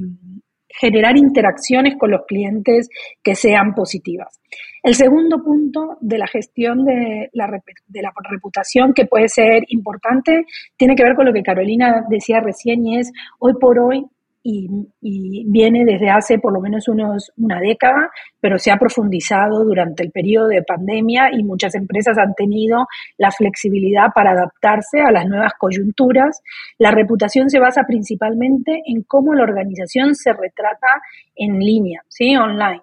generar 0.70 1.18
interacciones 1.18 1.98
con 1.98 2.12
los 2.12 2.22
clientes 2.27 2.89
que 3.24 3.36
sean 3.36 3.74
positivas. 3.74 4.39
El 4.82 4.96
segundo 4.96 5.44
punto 5.44 5.98
de 6.00 6.18
la 6.18 6.27
gestión 6.27 6.86
de 6.86 7.29
la, 7.34 7.48
de 7.88 8.01
la, 8.01 8.12
reputación 8.29 8.94
que 8.94 9.06
puede 9.06 9.27
ser 9.27 9.63
importante 9.70 10.46
tiene 10.77 10.96
que 10.96 11.03
ver 11.03 11.15
con 11.15 11.25
lo 11.25 11.34
que 11.34 11.44
Carolina 11.44 12.06
decía 12.10 12.39
recién 12.39 12.86
y 12.86 13.00
es 13.00 13.12
hoy 13.39 13.53
por 13.60 13.77
hoy 13.79 14.06
y, 14.43 15.46
viene 15.48 15.84
desde 15.86 16.10
hace 16.10 16.39
por 16.39 16.53
lo 16.53 16.62
menos 16.62 16.88
unos, 16.88 17.31
una 17.38 17.60
década, 17.60 18.10
pero 18.39 18.58
se 18.58 18.72
ha 18.72 18.77
profundizado 18.77 19.63
durante 19.63 20.03
el 20.03 20.12
periodo 20.12 20.48
de 20.48 20.63
pandemia 20.63 21.29
y 21.34 21.43
muchas 21.43 21.75
empresas 21.75 22.17
han 22.17 22.34
tenido 22.36 22.88
la 23.17 23.31
flexibilidad 23.31 24.08
para 24.13 24.31
adaptarse 24.31 25.01
a 25.01 25.12
las 25.12 25.25
nuevas 25.25 25.53
coyunturas. 25.58 26.41
La 26.77 26.91
reputación 26.91 27.50
se 27.50 27.60
basa 27.60 27.84
principalmente 27.88 28.81
en 28.86 29.03
cómo 29.03 29.34
la 29.34 29.43
organización 29.43 30.15
se 30.15 30.31
retrata 30.34 30.88
en 31.36 31.60
línea, 31.60 32.03
¿sí? 32.08 32.36
online, 32.36 32.81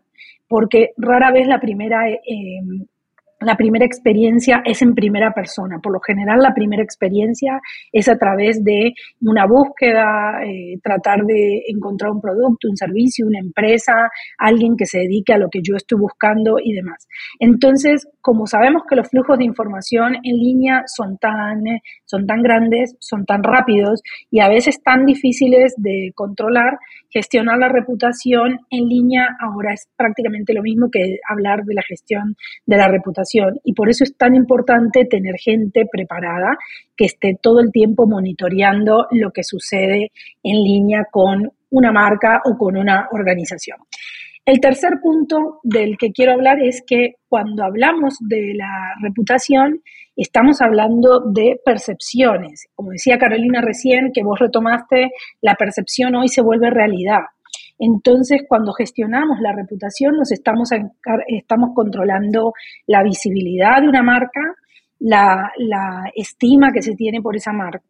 porque 0.49 0.93
rara 0.97 1.31
vez 1.33 1.47
la 1.47 1.61
primera... 1.61 2.09
Eh, 2.11 2.61
la 3.47 3.57
primera 3.57 3.87
experiencia 3.87 4.61
es 4.65 4.83
en 4.83 4.93
primera 4.93 5.33
persona. 5.33 5.79
Por 5.81 5.93
lo 5.93 6.01
general, 6.01 6.41
la 6.41 6.53
primera 6.53 6.83
experiencia 6.83 7.61
es 7.93 8.09
a 8.09 8.19
través 8.19 8.65
de 8.65 8.93
una 9.21 9.47
búsqueda, 9.47 10.43
eh, 10.45 10.81
tratar 10.83 11.25
de 11.25 11.63
encontrar 11.69 12.11
un 12.11 12.21
producto, 12.21 12.69
un 12.69 12.77
servicio, 12.77 13.25
una 13.25 13.39
empresa, 13.39 14.11
alguien 14.37 14.77
que 14.77 14.87
se 14.87 14.99
dedique 14.99 15.33
a 15.33 15.39
lo 15.39 15.49
que 15.49 15.61
yo 15.63 15.77
estoy 15.77 15.97
buscando 16.01 16.57
y 16.61 16.73
demás. 16.73 17.07
Entonces, 17.39 18.09
como 18.21 18.49
sabemos 18.49 18.83
que 18.89 18.97
los 18.97 19.09
flujos 19.09 19.39
de 19.39 19.45
información 19.45 20.17
en 20.25 20.37
línea 20.37 20.83
son 20.87 21.17
tan, 21.17 21.63
son 22.07 22.27
tan 22.27 22.43
grandes, 22.43 22.97
son 23.01 23.27
tan 23.27 23.43
rápidos 23.43 24.03
y 24.31 24.41
a 24.41 24.49
veces 24.49 24.83
tan 24.83 25.05
difíciles 25.05 25.75
de 25.77 26.13
controlar, 26.15 26.79
gestionar 27.11 27.59
la 27.59 27.69
reputación 27.69 28.61
en 28.71 28.89
línea 28.89 29.37
ahora 29.41 29.75
es 29.75 29.89
prácticamente 29.97 30.55
lo 30.55 30.63
mismo 30.63 30.89
que 30.91 31.19
hablar 31.29 31.65
de 31.65 31.75
la 31.75 31.83
gestión 31.83 32.37
de 32.65 32.77
la 32.77 32.89
reputación 32.89 33.61
y 33.65 33.75
por 33.75 33.91
eso 33.91 34.05
es 34.05 34.17
tan 34.17 34.35
importante 34.35 35.05
tener 35.05 35.37
gente 35.37 35.87
preparada 35.91 36.57
que 36.97 37.05
esté 37.05 37.37
todo 37.41 37.61
el 37.61 37.71
tiempo 37.71 38.07
monitoreando 38.07 39.07
lo 39.11 39.31
que 39.31 39.45
sucede 39.45 40.13
en 40.43 40.65
línea 40.65 41.07
con 41.11 41.51
una 41.71 41.93
marca 41.93 42.41
o 42.45 42.57
con 42.57 42.77
una 42.77 43.09
organización. 43.13 43.79
El 44.47 44.61
tercer 44.61 45.01
punto 45.03 45.59
del 45.65 45.99
que 45.99 46.13
quiero 46.13 46.33
hablar 46.33 46.63
es 46.63 46.83
que 46.87 47.17
cuando 47.29 47.65
hablamos 47.65 48.17
de 48.21 48.55
la 48.55 48.95
reputación, 49.03 49.83
estamos 50.17 50.61
hablando 50.61 51.21
de 51.21 51.61
percepciones. 51.65 52.69
Como 52.75 52.91
decía 52.91 53.19
Carolina 53.19 53.61
recién, 53.61 54.11
que 54.13 54.25
vos 54.25 54.39
retomaste, 54.39 55.11
la 55.43 55.55
percepción 55.55 56.15
hoy 56.17 56.29
se 56.29 56.43
vuelve 56.43 56.71
realidad. 56.71 57.21
Entonces, 57.79 58.43
cuando 58.49 58.73
gestionamos 58.73 59.39
la 59.41 59.53
reputación, 59.53 60.17
nos 60.17 60.33
estamos, 60.33 60.71
estamos 61.27 61.71
controlando 61.75 62.55
la 62.87 63.03
visibilidad 63.03 63.83
de 63.83 63.89
una 63.89 64.03
marca, 64.03 64.41
la, 64.99 65.53
estima 66.15 66.73
que 66.73 66.81
se 66.81 66.95
tiene 66.95 67.21
por 67.21 67.37
esa, 67.37 67.53
marca, 67.53 67.85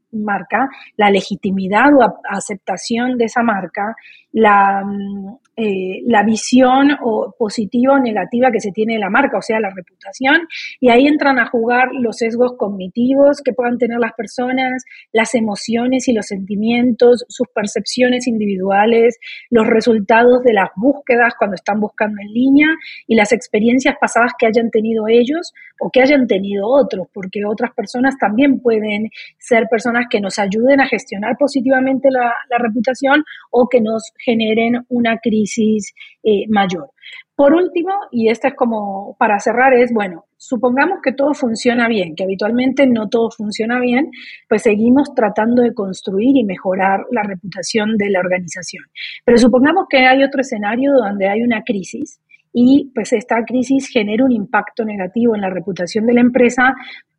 la 0.96 1.10
legitimidad 1.10 1.94
o 1.94 2.20
aceptación 2.28 3.18
de 3.18 3.24
esa 3.24 3.42
marca, 3.42 3.94
la, 4.32 4.82
mm, 4.84 5.36
eh, 5.56 6.02
la 6.06 6.22
visión 6.22 6.90
o 7.02 7.34
positiva 7.38 7.94
o 7.94 7.98
negativa 7.98 8.50
que 8.52 8.60
se 8.60 8.72
tiene 8.72 8.94
de 8.94 8.98
la 8.98 9.08
marca, 9.08 9.38
o 9.38 9.42
sea, 9.42 9.58
la 9.58 9.70
reputación, 9.70 10.46
y 10.80 10.90
ahí 10.90 11.06
entran 11.06 11.38
a 11.38 11.46
jugar 11.46 11.88
los 11.92 12.18
sesgos 12.18 12.52
cognitivos 12.58 13.40
que 13.42 13.54
puedan 13.54 13.78
tener 13.78 13.98
las 13.98 14.12
personas, 14.12 14.84
las 15.12 15.34
emociones 15.34 16.08
y 16.08 16.12
los 16.12 16.26
sentimientos, 16.26 17.24
sus 17.28 17.48
percepciones 17.48 18.26
individuales, 18.26 19.18
los 19.48 19.66
resultados 19.66 20.42
de 20.42 20.52
las 20.52 20.68
búsquedas 20.76 21.34
cuando 21.38 21.54
están 21.54 21.80
buscando 21.80 22.20
en 22.20 22.32
línea 22.34 22.68
y 23.06 23.14
las 23.14 23.32
experiencias 23.32 23.96
pasadas 23.98 24.32
que 24.38 24.46
hayan 24.46 24.70
tenido 24.70 25.08
ellos 25.08 25.54
o 25.80 25.90
que 25.90 26.02
hayan 26.02 26.26
tenido 26.26 26.68
otros, 26.68 27.06
porque 27.12 27.44
otras 27.46 27.72
personas 27.74 28.16
también 28.18 28.60
pueden 28.60 29.10
ser 29.38 29.68
personas 29.70 30.05
que 30.10 30.20
nos 30.20 30.38
ayuden 30.38 30.80
a 30.80 30.86
gestionar 30.86 31.36
positivamente 31.38 32.08
la, 32.10 32.32
reputación 32.58 33.24
o 33.50 33.68
que 33.68 33.80
nos 33.80 34.12
generen 34.24 34.84
una 34.88 35.18
crisis 35.18 35.92
eh, 36.22 36.44
mayor. 36.48 36.90
Por 37.36 37.52
último, 37.52 37.92
y 38.10 38.30
esta 38.30 38.48
es 38.48 38.54
como 38.54 39.14
para 39.18 39.38
cerrar, 39.38 39.74
es, 39.74 39.92
bueno, 39.92 40.24
supongamos 40.38 41.00
que 41.02 41.12
todo 41.12 41.34
funciona 41.34 41.86
bien, 41.86 42.14
que 42.14 42.24
habitualmente 42.24 42.86
no 42.86 43.10
todo 43.10 43.30
funciona 43.30 43.78
bien, 43.78 44.10
pues 44.48 44.62
seguimos 44.62 45.14
tratando 45.14 45.62
de 45.62 45.74
construir 45.74 46.34
y 46.34 46.44
mejorar 46.44 47.04
la 47.10 47.22
reputación 47.22 47.98
de 47.98 48.08
la 48.08 48.20
organización. 48.20 48.84
Pero 49.24 49.36
supongamos 49.36 49.84
que 49.90 50.06
hay 50.06 50.22
otro 50.22 50.40
escenario 50.40 50.92
donde 50.94 51.28
hay 51.28 51.42
una 51.42 51.62
crisis 51.62 52.20
y 52.54 52.90
pues 52.94 53.12
esta 53.12 53.44
crisis 53.44 53.88
genera 53.88 54.24
un 54.24 54.32
impacto 54.32 54.82
negativo 54.86 55.34
en 55.34 55.42
la 55.42 55.50
reputación 55.50 56.06
de 56.06 56.14
la 56.14 56.22
empresa, 56.22 56.74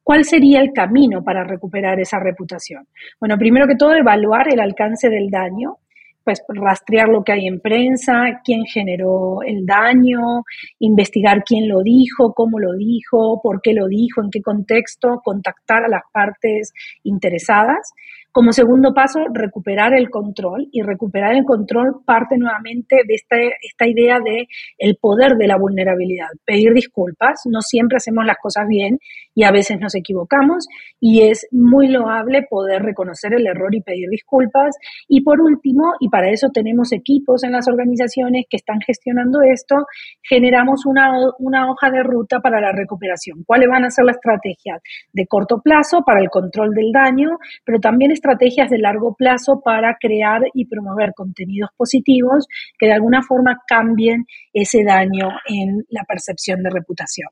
¿Cuál 0.07 0.23
sería 0.23 0.61
el 0.61 0.71
camino 0.71 1.21
para 1.21 1.43
recuperar 1.43 1.99
esa 1.99 2.17
reputación? 2.17 2.87
Bueno, 3.19 3.37
primero 3.37 3.67
que 3.67 3.75
todo, 3.75 3.93
evaluar 3.93 4.47
el 4.47 4.61
alcance 4.61 5.09
del 5.09 5.29
daño 5.29 5.79
pues 6.27 6.43
rastrear 6.49 7.07
lo 7.07 7.23
que 7.23 7.31
hay 7.31 7.47
en 7.47 7.61
prensa, 7.61 8.41
quién 8.43 8.65
generó 8.65 9.43
el 9.43 9.65
daño, 9.65 10.43
investigar 10.79 11.41
quién 11.45 11.69
lo 11.69 11.81
dijo, 11.81 12.33
cómo 12.33 12.59
lo 12.59 12.73
dijo, 12.73 13.39
por 13.41 13.61
qué 13.61 13.73
lo 13.73 13.87
dijo, 13.87 14.21
en 14.21 14.29
qué 14.29 14.41
contexto, 14.41 15.21
contactar 15.23 15.85
a 15.85 15.87
las 15.87 16.01
partes 16.11 16.73
interesadas. 17.03 17.93
Como 18.33 18.51
segundo 18.51 18.93
paso, 18.93 19.21
recuperar 19.33 19.93
el 19.93 20.09
control 20.09 20.67
y 20.73 20.81
recuperar 20.81 21.33
el 21.33 21.45
control 21.45 22.01
parte 22.05 22.37
nuevamente 22.37 22.97
de 23.07 23.15
esta, 23.15 23.37
esta 23.61 23.87
idea 23.87 24.19
de 24.19 24.47
el 24.77 24.97
poder 24.97 25.37
de 25.37 25.47
la 25.47 25.57
vulnerabilidad. 25.57 26.27
Pedir 26.43 26.73
disculpas, 26.73 27.43
no 27.45 27.61
siempre 27.61 27.95
hacemos 27.95 28.25
las 28.25 28.37
cosas 28.37 28.67
bien 28.67 28.99
y 29.37 29.43
a 29.43 29.51
veces 29.51 29.79
nos 29.79 29.93
equivocamos 29.93 30.65
y 30.99 31.21
es 31.21 31.47
muy 31.51 31.89
loable 31.89 32.47
poder 32.49 32.81
reconocer 32.81 33.35
el 33.35 33.45
error 33.45 33.75
y 33.75 33.81
pedir 33.81 34.09
disculpas. 34.09 34.75
Y 35.07 35.21
por 35.21 35.41
último, 35.41 35.93
y 35.99 36.09
para 36.09 36.31
eso 36.31 36.49
tenemos 36.51 36.91
equipos 36.91 37.43
en 37.43 37.51
las 37.51 37.67
organizaciones 37.67 38.45
que 38.49 38.57
están 38.57 38.79
gestionando 38.81 39.41
esto, 39.43 39.75
generamos 40.23 40.87
una, 40.87 41.11
una 41.37 41.69
hoja 41.69 41.91
de 41.91 42.01
ruta 42.01 42.39
para 42.39 42.59
la 42.59 42.71
recuperación. 42.71 43.43
¿Cuáles 43.45 43.69
van 43.69 43.85
a 43.85 43.91
ser 43.91 44.05
las 44.05 44.15
estrategias 44.15 44.81
de 45.13 45.27
corto 45.27 45.61
plazo 45.61 46.01
para 46.03 46.19
el 46.19 46.31
control 46.31 46.73
del 46.73 46.91
daño, 46.91 47.37
pero 47.63 47.79
también 47.79 48.09
estrategias 48.09 48.71
de 48.71 48.79
largo 48.79 49.13
plazo 49.13 49.61
para 49.63 49.97
crear 49.99 50.41
y 50.55 50.65
promover 50.65 51.13
contenidos 51.13 51.69
positivos 51.77 52.47
que 52.79 52.87
de 52.87 52.93
alguna 52.93 53.21
forma 53.21 53.61
cambien 53.67 54.25
ese 54.51 54.83
daño 54.83 55.29
en 55.47 55.85
la 55.89 56.05
percepción 56.05 56.63
de 56.63 56.71
reputación. 56.71 57.29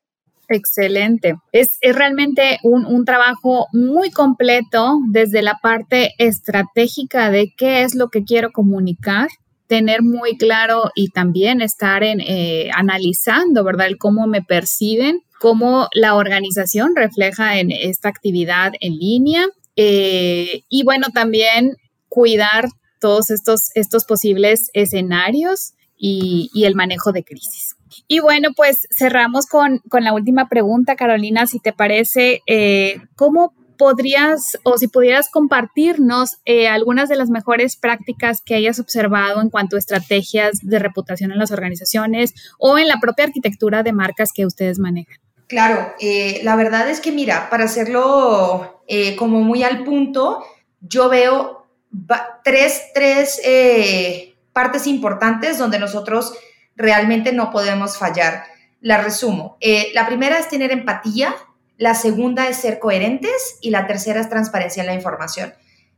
Excelente. 0.47 1.35
Es, 1.51 1.71
realmente 1.81 2.59
un, 2.63 2.85
un, 2.85 3.05
trabajo 3.05 3.67
muy 3.73 4.11
completo 4.11 4.99
desde 5.09 5.41
la 5.41 5.57
parte 5.61 6.13
estratégica 6.17 7.31
de 7.31 7.53
qué 7.57 7.81
es 7.81 7.95
lo 7.95 8.09
que 8.09 8.23
quiero 8.23 8.51
comunicar, 8.51 9.29
tener 9.67 10.03
muy 10.03 10.37
claro 10.37 10.91
y 10.95 11.09
también 11.09 11.61
estar 11.61 12.03
en, 12.03 12.21
eh, 12.21 12.69
analizando, 12.75 13.63
¿verdad? 13.63 13.87
El 13.87 13.97
cómo 13.97 14.27
me 14.27 14.43
perciben, 14.43 15.21
cómo 15.39 15.87
la 15.93 16.15
organización 16.15 16.95
refleja 16.95 17.59
en 17.59 17.71
esta 17.71 18.09
actividad 18.09 18.73
en 18.79 18.97
línea 18.97 19.47
eh, 19.75 20.63
y 20.69 20.83
bueno, 20.83 21.07
también 21.13 21.75
cuidar 22.07 22.69
todos 22.99 23.29
estos, 23.29 23.71
estos 23.75 24.05
posibles 24.05 24.69
escenarios 24.73 25.73
y, 25.97 26.49
el 26.65 26.75
manejo 26.75 27.11
de 27.11 27.23
crisis. 27.23 27.75
Y 28.07 28.19
bueno, 28.19 28.49
pues 28.55 28.87
cerramos 28.95 29.47
con, 29.47 29.81
la 29.91 30.13
última 30.13 30.47
pregunta, 30.49 30.95
Carolina, 30.95 31.47
si 31.47 31.59
te 31.59 31.73
parece, 31.73 32.41
eh, 32.47 33.01
¿cómo 33.15 33.53
podrías 33.77 34.57
o 34.63 34.77
si 34.77 34.87
pudieras 34.87 35.29
compartirnos 35.29 36.37
eh, 36.45 36.69
algunas 36.69 37.09
de 37.09 37.17
las 37.17 37.29
mejores 37.29 37.75
prácticas 37.75 38.41
que 38.41 38.55
hayas 38.55 38.79
observado 38.79 39.41
en 39.41 39.49
cuanto 39.49 39.75
a 39.75 39.79
estrategias 39.79 40.59
de 40.61 40.79
reputación 40.79 41.31
en 41.31 41.39
las 41.39 41.51
organizaciones 41.51 42.33
o 42.57 42.77
en 42.77 42.87
la 42.87 43.00
propia 43.01 43.25
arquitectura 43.25 43.83
de 43.83 43.91
marcas 43.91 44.31
que 44.33 44.46
ustedes 44.46 44.79
manejan? 44.79 45.17
Claro, 45.48 45.93
eh, 46.00 46.39
la 46.43 46.55
verdad 46.55 46.89
es 46.89 47.01
que 47.01 47.11
mira, 47.11 47.50
para 47.50 47.65
hacerlo 47.65 48.81
como 49.17 49.41
muy 49.41 49.63
al 49.63 49.83
punto, 49.83 50.43
yo 50.79 51.09
veo 51.09 51.65
tres, 52.43 52.81
tres 52.93 53.41
partes 54.53 54.87
importantes 54.87 55.57
donde 55.57 55.79
nosotros 55.79 56.33
realmente 56.75 57.33
no 57.33 57.51
podemos 57.51 57.98
fallar. 57.98 58.44
La 58.81 59.01
resumo. 59.01 59.57
la 59.94 60.05
primera 60.05 60.38
es 60.38 60.48
tener 60.48 60.72
empatía, 60.72 61.35
la 61.77 61.96
segunda 61.96 62.48
es 62.48 62.57
ser 62.57 62.79
coherentes 62.79 63.57
y 63.61 63.72
la 63.72 63.88
tercera 63.88 64.22
es 64.22 64.29
transparencia 64.29 64.81
en 64.81 64.88
la 64.88 64.94
información. 64.94 65.53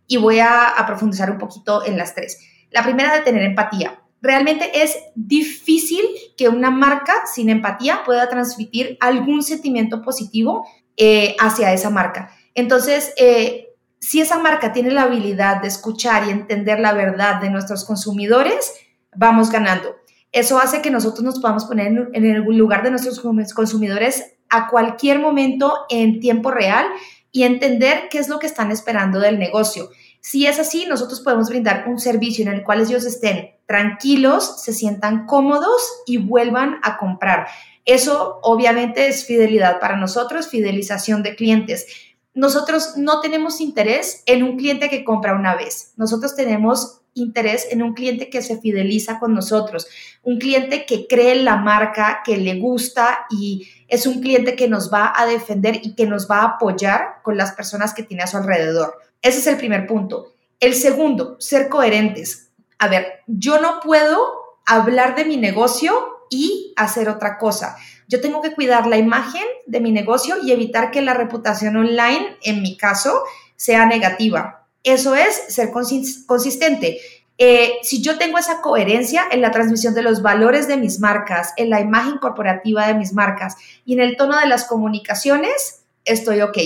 Y 0.08 0.18
voy 0.18 0.40
a, 0.40 0.70
a 0.70 0.86
profundizar 0.86 1.30
un 1.30 1.38
poquito 1.38 1.86
en 1.86 1.98
las 1.98 2.16
tres. 2.16 2.40
La 2.72 2.84
primera 2.84 3.14
de 3.14 3.22
tener 3.22 3.44
empatía 3.44 4.00
realmente 4.22 4.84
es 4.84 4.98
difícil 5.16 6.02
que 6.38 6.50
una 6.50 6.72
marca 6.72 7.14
sin 7.34 7.50
empatía 7.50 8.02
pueda 8.06 8.30
transmitir 8.30 8.98
algún 9.00 9.44
sentimiento 9.44 10.02
positivo 10.02 10.68
eh, 10.96 11.36
hacia 11.40 11.74
esa 11.74 11.90
marca. 11.90 12.32
Entonces, 12.56 13.14
eh, 13.18 13.68
si 14.00 14.22
esa 14.22 14.40
marca 14.40 14.74
tiene 14.74 14.92
la 14.92 15.04
habilidad 15.04 15.62
de 15.62 15.68
escuchar 15.68 16.28
y 16.28 16.32
entender 16.32 16.80
la 16.80 16.94
verdad 16.94 17.40
de 17.42 17.50
nuestros 17.50 17.86
consumidores, 17.86 18.74
vamos 19.16 19.52
ganando. 19.52 19.96
Eso 20.32 20.60
hace 20.60 20.82
que 20.82 20.92
nosotros 20.92 21.24
nos 21.24 21.40
podamos 21.40 21.66
poner 21.66 22.10
en 22.14 22.26
el 22.26 22.44
lugar 22.44 22.84
de 22.84 22.92
nuestros 22.92 23.20
consumidores 23.54 24.36
a 24.50 24.68
cualquier 24.70 25.20
momento 25.20 25.74
en 25.90 26.20
tiempo 26.20 26.52
real 26.52 26.86
y 27.32 27.44
entender 27.44 28.10
qué 28.10 28.20
es 28.20 28.30
lo 28.30 28.40
que 28.40 28.48
están 28.48 28.72
esperando 28.72 29.20
del 29.20 29.40
negocio. 29.40 29.90
Si 30.22 30.46
es 30.46 30.60
así, 30.60 30.86
nosotros 30.88 31.22
podemos 31.22 31.50
brindar 31.50 31.86
un 31.88 32.00
servicio 32.00 32.44
en 32.46 32.54
el 32.54 32.64
cual 32.64 32.82
ellos 32.82 33.06
estén 33.06 33.52
tranquilos, 33.66 34.62
se 34.62 34.74
sientan 34.74 35.26
cómodos 35.26 35.82
y 36.06 36.18
vuelvan 36.18 36.80
a 36.84 36.98
comprar. 36.98 37.48
Eso 37.86 38.40
obviamente 38.42 39.08
es 39.08 39.26
fidelidad 39.26 39.80
para 39.80 39.96
nosotros, 39.96 40.48
fidelización 40.48 41.24
de 41.24 41.36
clientes. 41.36 41.88
Nosotros 42.34 42.98
no 42.98 43.22
tenemos 43.22 43.62
interés 43.62 44.24
en 44.26 44.44
un 44.44 44.58
cliente 44.58 44.90
que 44.90 45.04
compra 45.04 45.36
una 45.36 45.56
vez. 45.56 45.94
Nosotros 45.96 46.36
tenemos 46.36 47.02
interés 47.18 47.68
en 47.72 47.84
un 47.84 47.94
cliente 47.94 48.30
que 48.30 48.42
se 48.42 48.60
fideliza 48.60 49.20
con 49.20 49.34
nosotros, 49.34 49.88
un 50.24 50.40
cliente 50.40 50.86
que 50.86 51.08
cree 51.08 51.34
en 51.34 51.46
la 51.46 51.58
marca, 51.58 52.22
que 52.24 52.38
le 52.38 52.60
gusta 52.60 53.26
y 53.30 53.68
es 53.88 54.06
un 54.06 54.22
cliente 54.22 54.56
que 54.56 54.68
nos 54.68 54.92
va 54.94 55.14
a 55.16 55.26
defender 55.26 55.80
y 55.84 55.96
que 55.96 56.06
nos 56.06 56.30
va 56.30 56.40
a 56.40 56.46
apoyar 56.46 57.22
con 57.24 57.38
las 57.38 57.54
personas 57.54 57.94
que 57.94 58.04
tiene 58.04 58.24
a 58.24 58.28
su 58.28 58.38
alrededor. 58.38 58.98
Ese 59.22 59.40
es 59.40 59.48
el 59.48 59.58
primer 59.58 59.88
punto. 59.88 60.34
El 60.60 60.74
segundo, 60.74 61.38
ser 61.40 61.70
coherentes. 61.70 62.50
A 62.80 62.88
ver, 62.88 63.22
yo 63.28 63.60
no 63.62 63.80
puedo 63.80 64.20
hablar 64.66 65.16
de 65.16 65.26
mi 65.26 65.38
negocio 65.38 66.18
y 66.30 66.74
hacer 66.76 67.10
otra 67.10 67.38
cosa. 67.38 67.78
Yo 68.08 68.22
tengo 68.22 68.42
que 68.42 68.54
cuidar 68.54 68.88
la 68.88 68.98
imagen 68.98 69.44
de 69.66 69.80
mi 69.80 69.92
negocio 69.92 70.36
y 70.42 70.52
evitar 70.52 70.92
que 70.92 71.02
la 71.02 71.14
reputación 71.14 71.76
online, 71.76 72.38
en 72.44 72.62
mi 72.62 72.78
caso, 72.78 73.24
sea 73.56 73.86
negativa. 73.86 74.67
Eso 74.88 75.16
es 75.16 75.36
ser 75.50 75.72
consistente. 75.72 77.00
Eh, 77.38 77.74
si 77.84 78.02
yo 78.02 78.18
tengo 78.18 78.38
esa 78.38 78.62
coherencia 78.62 79.26
en 79.32 79.42
la 79.42 79.52
transmisión 79.52 79.94
de 79.94 80.02
los 80.02 80.22
valores 80.22 80.68
de 80.68 80.78
mis 80.78 81.00
marcas, 81.00 81.54
en 81.58 81.70
la 81.70 81.82
imagen 81.82 82.18
corporativa 82.18 82.88
de 82.88 82.96
mis 82.96 83.14
marcas 83.14 83.56
y 83.86 83.94
en 83.94 84.00
el 84.00 84.18
tono 84.18 84.40
de 84.40 84.48
las 84.48 84.66
comunicaciones, 84.66 85.84
estoy 86.04 86.42
ok. 86.42 86.58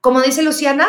Como 0.00 0.22
dice 0.22 0.42
Luciana, 0.42 0.86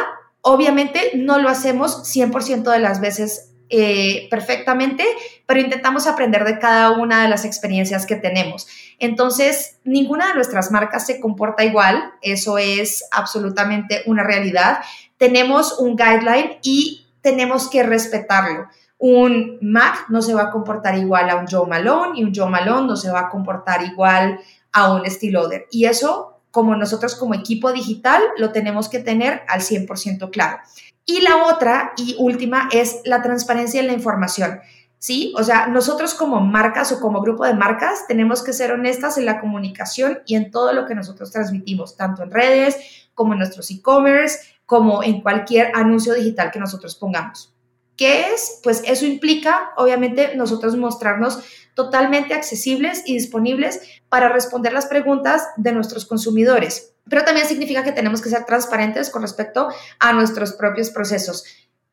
Obviamente 0.48 1.10
no 1.16 1.40
lo 1.40 1.50
hacemos 1.50 2.04
100% 2.04 2.72
de 2.72 2.78
las 2.78 3.02
veces 3.02 3.50
eh, 3.72 4.28
perfectamente, 4.30 5.04
pero 5.48 5.60
intentamos 5.60 6.06
aprender 6.06 6.44
de 6.44 6.60
cada 6.60 6.92
una 6.92 7.24
de 7.24 7.30
las 7.30 7.46
experiencias 7.46 8.06
que 8.06 8.16
tenemos. 8.16 8.68
Entonces, 9.00 9.80
ninguna 9.86 10.28
de 10.28 10.36
nuestras 10.36 10.70
marcas 10.70 11.08
se 11.08 11.20
comporta 11.20 11.66
igual, 11.66 12.14
eso 12.22 12.60
es 12.60 13.06
absolutamente 13.12 14.04
una 14.06 14.24
realidad. 14.24 14.82
Tenemos 15.18 15.80
un 15.80 15.96
guideline 15.96 16.58
y 16.62 17.08
tenemos 17.22 17.70
que 17.70 17.84
respetarlo. 17.84 18.68
Un 18.98 19.58
Mac 19.62 20.06
no 20.10 20.22
se 20.22 20.34
va 20.34 20.44
a 20.44 20.52
comportar 20.52 20.98
igual 20.98 21.30
a 21.30 21.36
un 21.36 21.48
Joe 21.48 21.68
Malone 21.68 22.20
y 22.20 22.24
un 22.24 22.34
Joe 22.34 22.50
Malone 22.50 22.88
no 22.88 22.96
se 22.96 23.12
va 23.12 23.22
a 23.22 23.30
comportar 23.30 23.84
igual 23.84 24.40
a 24.72 24.94
un 24.94 25.10
Stiloder. 25.10 25.68
Y 25.72 25.86
eso 25.86 26.40
como 26.52 26.76
nosotros 26.76 27.16
como 27.16 27.34
equipo 27.34 27.74
digital 27.74 28.22
lo 28.38 28.52
tenemos 28.52 28.88
que 28.88 29.00
tener 29.00 29.42
al 29.50 29.62
100% 29.62 30.30
claro. 30.32 30.60
Y 31.06 31.22
la 31.22 31.46
otra 31.48 31.92
y 31.98 32.16
última 32.18 32.70
es 32.72 33.02
la 33.04 33.22
transparencia 33.22 33.82
en 33.82 33.88
la 33.88 33.94
información. 33.94 34.62
¿sí? 35.06 35.34
O 35.38 35.44
sea, 35.44 35.68
nosotros 35.68 36.14
como 36.14 36.40
marcas 36.42 36.92
o 36.92 37.00
como 37.00 37.22
grupo 37.22 37.46
de 37.46 37.54
marcas 37.54 38.08
tenemos 38.08 38.42
que 38.42 38.54
ser 38.54 38.72
honestas 38.72 39.18
en 39.18 39.26
la 39.26 39.40
comunicación 39.40 40.20
y 40.26 40.36
en 40.36 40.50
todo 40.50 40.74
lo 40.74 40.86
que 40.86 40.96
nosotros 40.96 41.30
transmitimos, 41.32 41.96
tanto 41.96 42.24
en 42.24 42.32
redes 42.32 43.08
como 43.14 43.34
en 43.34 43.40
nuestros 43.40 43.70
e-commerce, 43.70 44.40
como 44.66 45.04
en 45.04 45.22
cualquier 45.22 45.72
anuncio 45.76 46.14
digital 46.14 46.52
que 46.52 46.60
nosotros 46.60 46.96
pongamos. 46.96 47.54
¿Qué 47.98 48.34
es? 48.34 48.60
Pues 48.64 48.84
eso 48.86 49.06
implica, 49.06 49.72
obviamente, 49.78 50.36
nosotros 50.36 50.76
mostrarnos 50.76 51.40
totalmente 51.76 52.34
accesibles 52.34 53.04
y 53.06 53.14
disponibles 53.14 53.82
para 54.10 54.30
responder 54.30 54.74
las 54.74 54.88
preguntas 54.88 55.48
de 55.58 55.72
nuestros 55.72 56.06
consumidores. 56.06 56.94
Pero 57.08 57.24
también 57.24 57.48
significa 57.48 57.84
que 57.84 57.92
tenemos 57.92 58.22
que 58.22 58.30
ser 58.30 58.46
transparentes 58.46 59.10
con 59.10 59.22
respecto 59.22 59.70
a 60.00 60.14
nuestros 60.14 60.54
propios 60.54 60.90
procesos. 60.90 61.46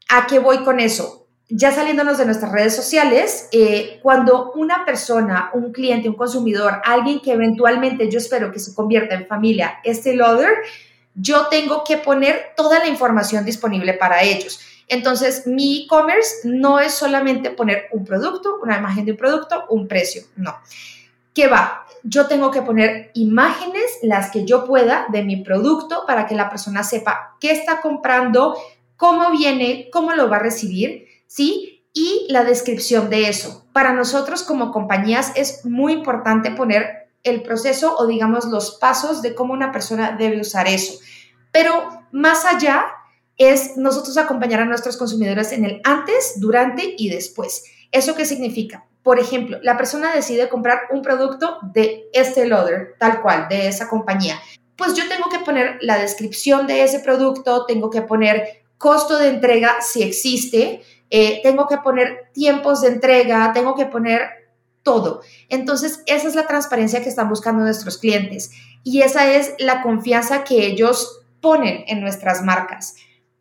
¿A 0.08 0.26
qué 0.26 0.38
voy 0.38 0.64
con 0.64 0.80
eso? 0.80 1.26
Ya 1.48 1.70
saliéndonos 1.70 2.16
de 2.16 2.24
nuestras 2.24 2.50
redes 2.50 2.74
sociales, 2.74 3.48
eh, 3.52 3.98
cuando 4.02 4.52
una 4.52 4.84
persona, 4.86 5.50
un 5.52 5.72
cliente, 5.72 6.08
un 6.08 6.14
consumidor, 6.14 6.80
alguien 6.84 7.20
que 7.20 7.32
eventualmente 7.32 8.10
yo 8.10 8.18
espero 8.18 8.50
que 8.52 8.58
se 8.58 8.74
convierta 8.74 9.14
en 9.14 9.26
familia, 9.26 9.78
este 9.84 10.16
loader, 10.16 10.54
yo 11.14 11.46
tengo 11.48 11.84
que 11.84 11.98
poner 11.98 12.52
toda 12.56 12.78
la 12.78 12.88
información 12.88 13.44
disponible 13.44 13.94
para 13.94 14.22
ellos. 14.22 14.60
Entonces, 14.88 15.46
mi 15.46 15.84
e-commerce 15.84 16.40
no 16.44 16.78
es 16.78 16.92
solamente 16.92 17.50
poner 17.50 17.88
un 17.92 18.04
producto, 18.04 18.58
una 18.62 18.78
imagen 18.78 19.04
de 19.04 19.12
un 19.12 19.18
producto, 19.18 19.64
un 19.70 19.88
precio, 19.88 20.22
no. 20.36 20.56
¿Qué 21.34 21.46
va? 21.48 21.86
Yo 22.02 22.26
tengo 22.26 22.50
que 22.50 22.62
poner 22.62 23.10
imágenes, 23.14 23.84
las 24.02 24.30
que 24.30 24.44
yo 24.44 24.66
pueda, 24.66 25.06
de 25.10 25.22
mi 25.22 25.36
producto 25.36 26.04
para 26.06 26.26
que 26.26 26.34
la 26.34 26.50
persona 26.50 26.82
sepa 26.82 27.36
qué 27.40 27.52
está 27.52 27.80
comprando, 27.80 28.56
cómo 28.96 29.30
viene, 29.30 29.88
cómo 29.92 30.12
lo 30.12 30.28
va 30.28 30.36
a 30.36 30.40
recibir, 30.40 31.06
¿sí? 31.26 31.86
Y 31.94 32.26
la 32.28 32.44
descripción 32.44 33.08
de 33.08 33.28
eso. 33.28 33.66
Para 33.72 33.92
nosotros 33.92 34.42
como 34.42 34.72
compañías 34.72 35.32
es 35.36 35.64
muy 35.64 35.92
importante 35.92 36.50
poner 36.50 37.01
el 37.22 37.42
proceso 37.42 37.96
o 37.96 38.06
digamos 38.06 38.46
los 38.46 38.78
pasos 38.78 39.22
de 39.22 39.34
cómo 39.34 39.52
una 39.52 39.72
persona 39.72 40.16
debe 40.18 40.40
usar 40.40 40.66
eso. 40.66 40.98
Pero 41.50 42.04
más 42.10 42.44
allá 42.44 42.86
es 43.36 43.76
nosotros 43.76 44.16
acompañar 44.18 44.60
a 44.60 44.64
nuestros 44.64 44.96
consumidores 44.96 45.52
en 45.52 45.64
el 45.64 45.80
antes, 45.84 46.34
durante 46.40 46.94
y 46.96 47.08
después. 47.08 47.64
¿Eso 47.90 48.14
qué 48.14 48.24
significa? 48.24 48.86
Por 49.02 49.18
ejemplo, 49.18 49.58
la 49.62 49.76
persona 49.76 50.14
decide 50.14 50.48
comprar 50.48 50.82
un 50.90 51.02
producto 51.02 51.58
de 51.74 52.08
este 52.12 52.46
loader, 52.46 52.94
tal 52.98 53.20
cual, 53.20 53.48
de 53.48 53.68
esa 53.68 53.88
compañía. 53.88 54.40
Pues 54.76 54.94
yo 54.94 55.08
tengo 55.08 55.28
que 55.28 55.40
poner 55.40 55.78
la 55.80 55.98
descripción 55.98 56.66
de 56.66 56.84
ese 56.84 57.00
producto, 57.00 57.66
tengo 57.66 57.90
que 57.90 58.02
poner 58.02 58.62
costo 58.78 59.18
de 59.18 59.28
entrega 59.28 59.76
si 59.80 60.02
existe, 60.02 60.82
eh, 61.10 61.40
tengo 61.42 61.66
que 61.66 61.78
poner 61.78 62.30
tiempos 62.32 62.80
de 62.80 62.88
entrega, 62.88 63.52
tengo 63.52 63.74
que 63.74 63.86
poner 63.86 64.22
todo. 64.82 65.22
Entonces, 65.48 66.02
esa 66.06 66.28
es 66.28 66.34
la 66.34 66.46
transparencia 66.46 67.02
que 67.02 67.08
están 67.08 67.28
buscando 67.28 67.62
nuestros 67.62 67.98
clientes 67.98 68.50
y 68.82 69.02
esa 69.02 69.32
es 69.32 69.54
la 69.58 69.82
confianza 69.82 70.44
que 70.44 70.66
ellos 70.66 71.20
ponen 71.40 71.84
en 71.86 72.00
nuestras 72.00 72.42
marcas. 72.42 72.96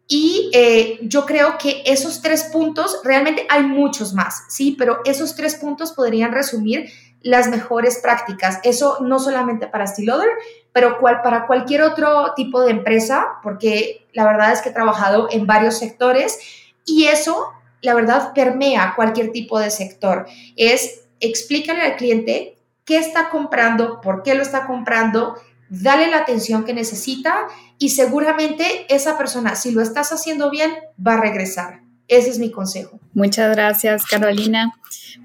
Y 0.08 0.52
eh, 0.54 1.00
yo 1.04 1.26
creo 1.26 1.58
que 1.58 1.84
esos 1.86 2.22
tres 2.22 2.44
puntos, 2.44 3.00
realmente 3.04 3.48
hay 3.50 3.64
muchos 3.64 4.14
más, 4.14 4.44
¿sí? 4.50 4.76
Pero 4.78 5.00
esos 5.06 5.36
tres 5.38 5.56
puntos 5.56 5.94
podrían 5.94 6.34
resumir 6.34 6.92
las 7.22 7.50
mejores 7.50 8.00
prácticas. 8.00 8.60
Eso 8.64 8.98
no 9.00 9.20
solamente 9.20 9.68
para 9.68 9.88
Stiloder, 9.88 10.28
pero 10.74 11.00
cual, 11.00 11.22
para 11.22 11.48
cualquier 11.48 11.84
otro 11.84 12.34
tipo 12.36 12.62
de 12.62 12.72
empresa, 12.72 13.40
porque 13.42 14.08
la 14.14 14.26
verdad 14.26 14.52
es 14.52 14.62
que 14.62 14.70
he 14.70 14.74
trabajado 14.74 15.30
en 15.32 15.48
varios 15.48 15.78
sectores 15.78 16.40
y 16.86 17.06
eso, 17.06 17.52
la 17.82 17.94
verdad, 17.94 18.34
permea 18.34 18.94
cualquier 18.96 19.32
tipo 19.32 19.60
de 19.60 19.70
sector. 19.70 20.26
Es 20.58 21.06
explícale 21.22 21.82
al 21.82 21.96
cliente 21.96 22.58
qué 22.86 22.98
está 22.98 23.30
comprando, 23.30 24.02
por 24.02 24.24
qué 24.24 24.36
lo 24.36 24.42
está 24.42 24.66
comprando, 24.66 25.36
dale 25.70 26.08
la 26.08 26.18
atención 26.18 26.66
que 26.66 26.74
necesita 26.74 27.48
y 27.78 27.90
seguramente 27.90 28.86
esa 28.90 29.18
persona, 29.18 29.56
si 29.56 29.72
lo 29.72 29.82
estás 29.82 30.12
haciendo 30.12 30.50
bien, 30.50 30.72
va 31.06 31.14
a 31.14 31.22
regresar. 31.22 31.82
Ese 32.08 32.30
es 32.30 32.40
mi 32.40 32.52
consejo. 32.52 33.00
Muchas 33.14 33.56
gracias, 33.56 34.06
Carolina. 34.06 34.74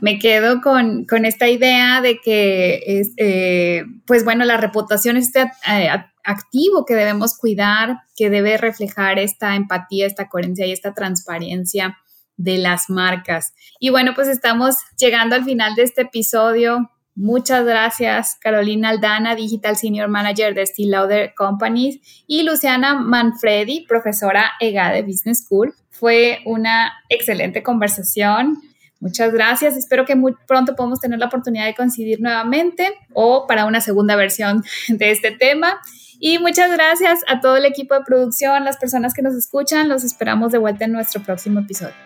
Me 0.01 0.21
quedo 0.21 0.61
con, 0.61 1.07
esta 1.25 1.49
idea 1.49 2.01
de 2.01 2.21
que, 2.21 2.81
es, 2.87 3.11
eh, 3.17 3.85
pues 4.07 4.25
bueno, 4.25 4.45
la 4.45 4.57
reputación 4.57 5.17
este 5.17 5.51
activo 6.23 6.85
que 6.85 6.95
debemos 6.95 7.37
cuidar, 7.37 8.03
que 8.15 8.31
debe 8.31 8.57
reflejar 8.57 9.19
esta 9.19 9.57
empatía, 9.57 10.07
esta 10.07 10.29
coherencia 10.29 10.67
y 10.67 10.73
esta 10.73 10.95
transparencia 10.95 11.99
de 12.37 12.59
las 12.59 12.91
marcas. 12.91 13.55
Y 13.79 13.91
bueno, 13.91 14.13
pues 14.15 14.29
estamos 14.29 14.77
llegando 14.99 15.37
al 15.37 15.45
final 15.45 15.75
de 15.75 15.83
este 15.83 16.03
episodio. 16.03 16.91
Muchas 17.15 17.65
gracias, 17.65 18.37
Carolina 18.41 18.91
Aldana, 18.91 19.35
Digital 19.35 19.77
Senior 19.77 20.09
Manager 20.09 20.55
de 20.55 20.67
Steel 20.67 20.91
Lauder 20.91 21.35
Companies, 21.35 21.99
y 22.27 22.43
Luciana 22.43 22.95
Manfredi, 22.95 23.87
profesora 23.89 24.53
EGA 24.61 24.93
de 24.93 25.03
Business 25.03 25.45
School. 25.45 25.75
Fue 25.89 26.41
una 26.45 26.93
excelente 27.09 27.63
conversación. 27.63 28.59
Muchas 29.01 29.33
gracias. 29.33 29.77
Espero 29.77 30.05
que 30.05 30.15
muy 30.15 30.35
pronto 30.47 30.77
podamos 30.77 31.01
tener 31.01 31.19
la 31.19 31.27
oportunidad 31.27 31.65
de 31.65 31.75
coincidir 31.75 32.21
nuevamente 32.21 32.93
o 33.15 33.47
para 33.47 33.65
una 33.65 33.81
segunda 33.81 34.15
versión 34.15 34.63
de 34.89 35.11
este 35.11 35.31
tema. 35.31 35.81
Y 36.19 36.39
muchas 36.39 36.71
gracias 36.71 37.21
a 37.29 37.41
todo 37.41 37.57
el 37.57 37.65
equipo 37.65 37.95
de 37.95 38.01
producción, 38.05 38.65
las 38.65 38.77
personas 38.77 39.15
que 39.15 39.23
nos 39.23 39.35
escuchan. 39.35 39.89
Los 39.89 40.05
esperamos 40.05 40.53
de 40.53 40.59
vuelta 40.59 40.85
en 40.85 40.93
nuestro 40.93 41.23
próximo 41.23 41.61
episodio. 41.61 42.06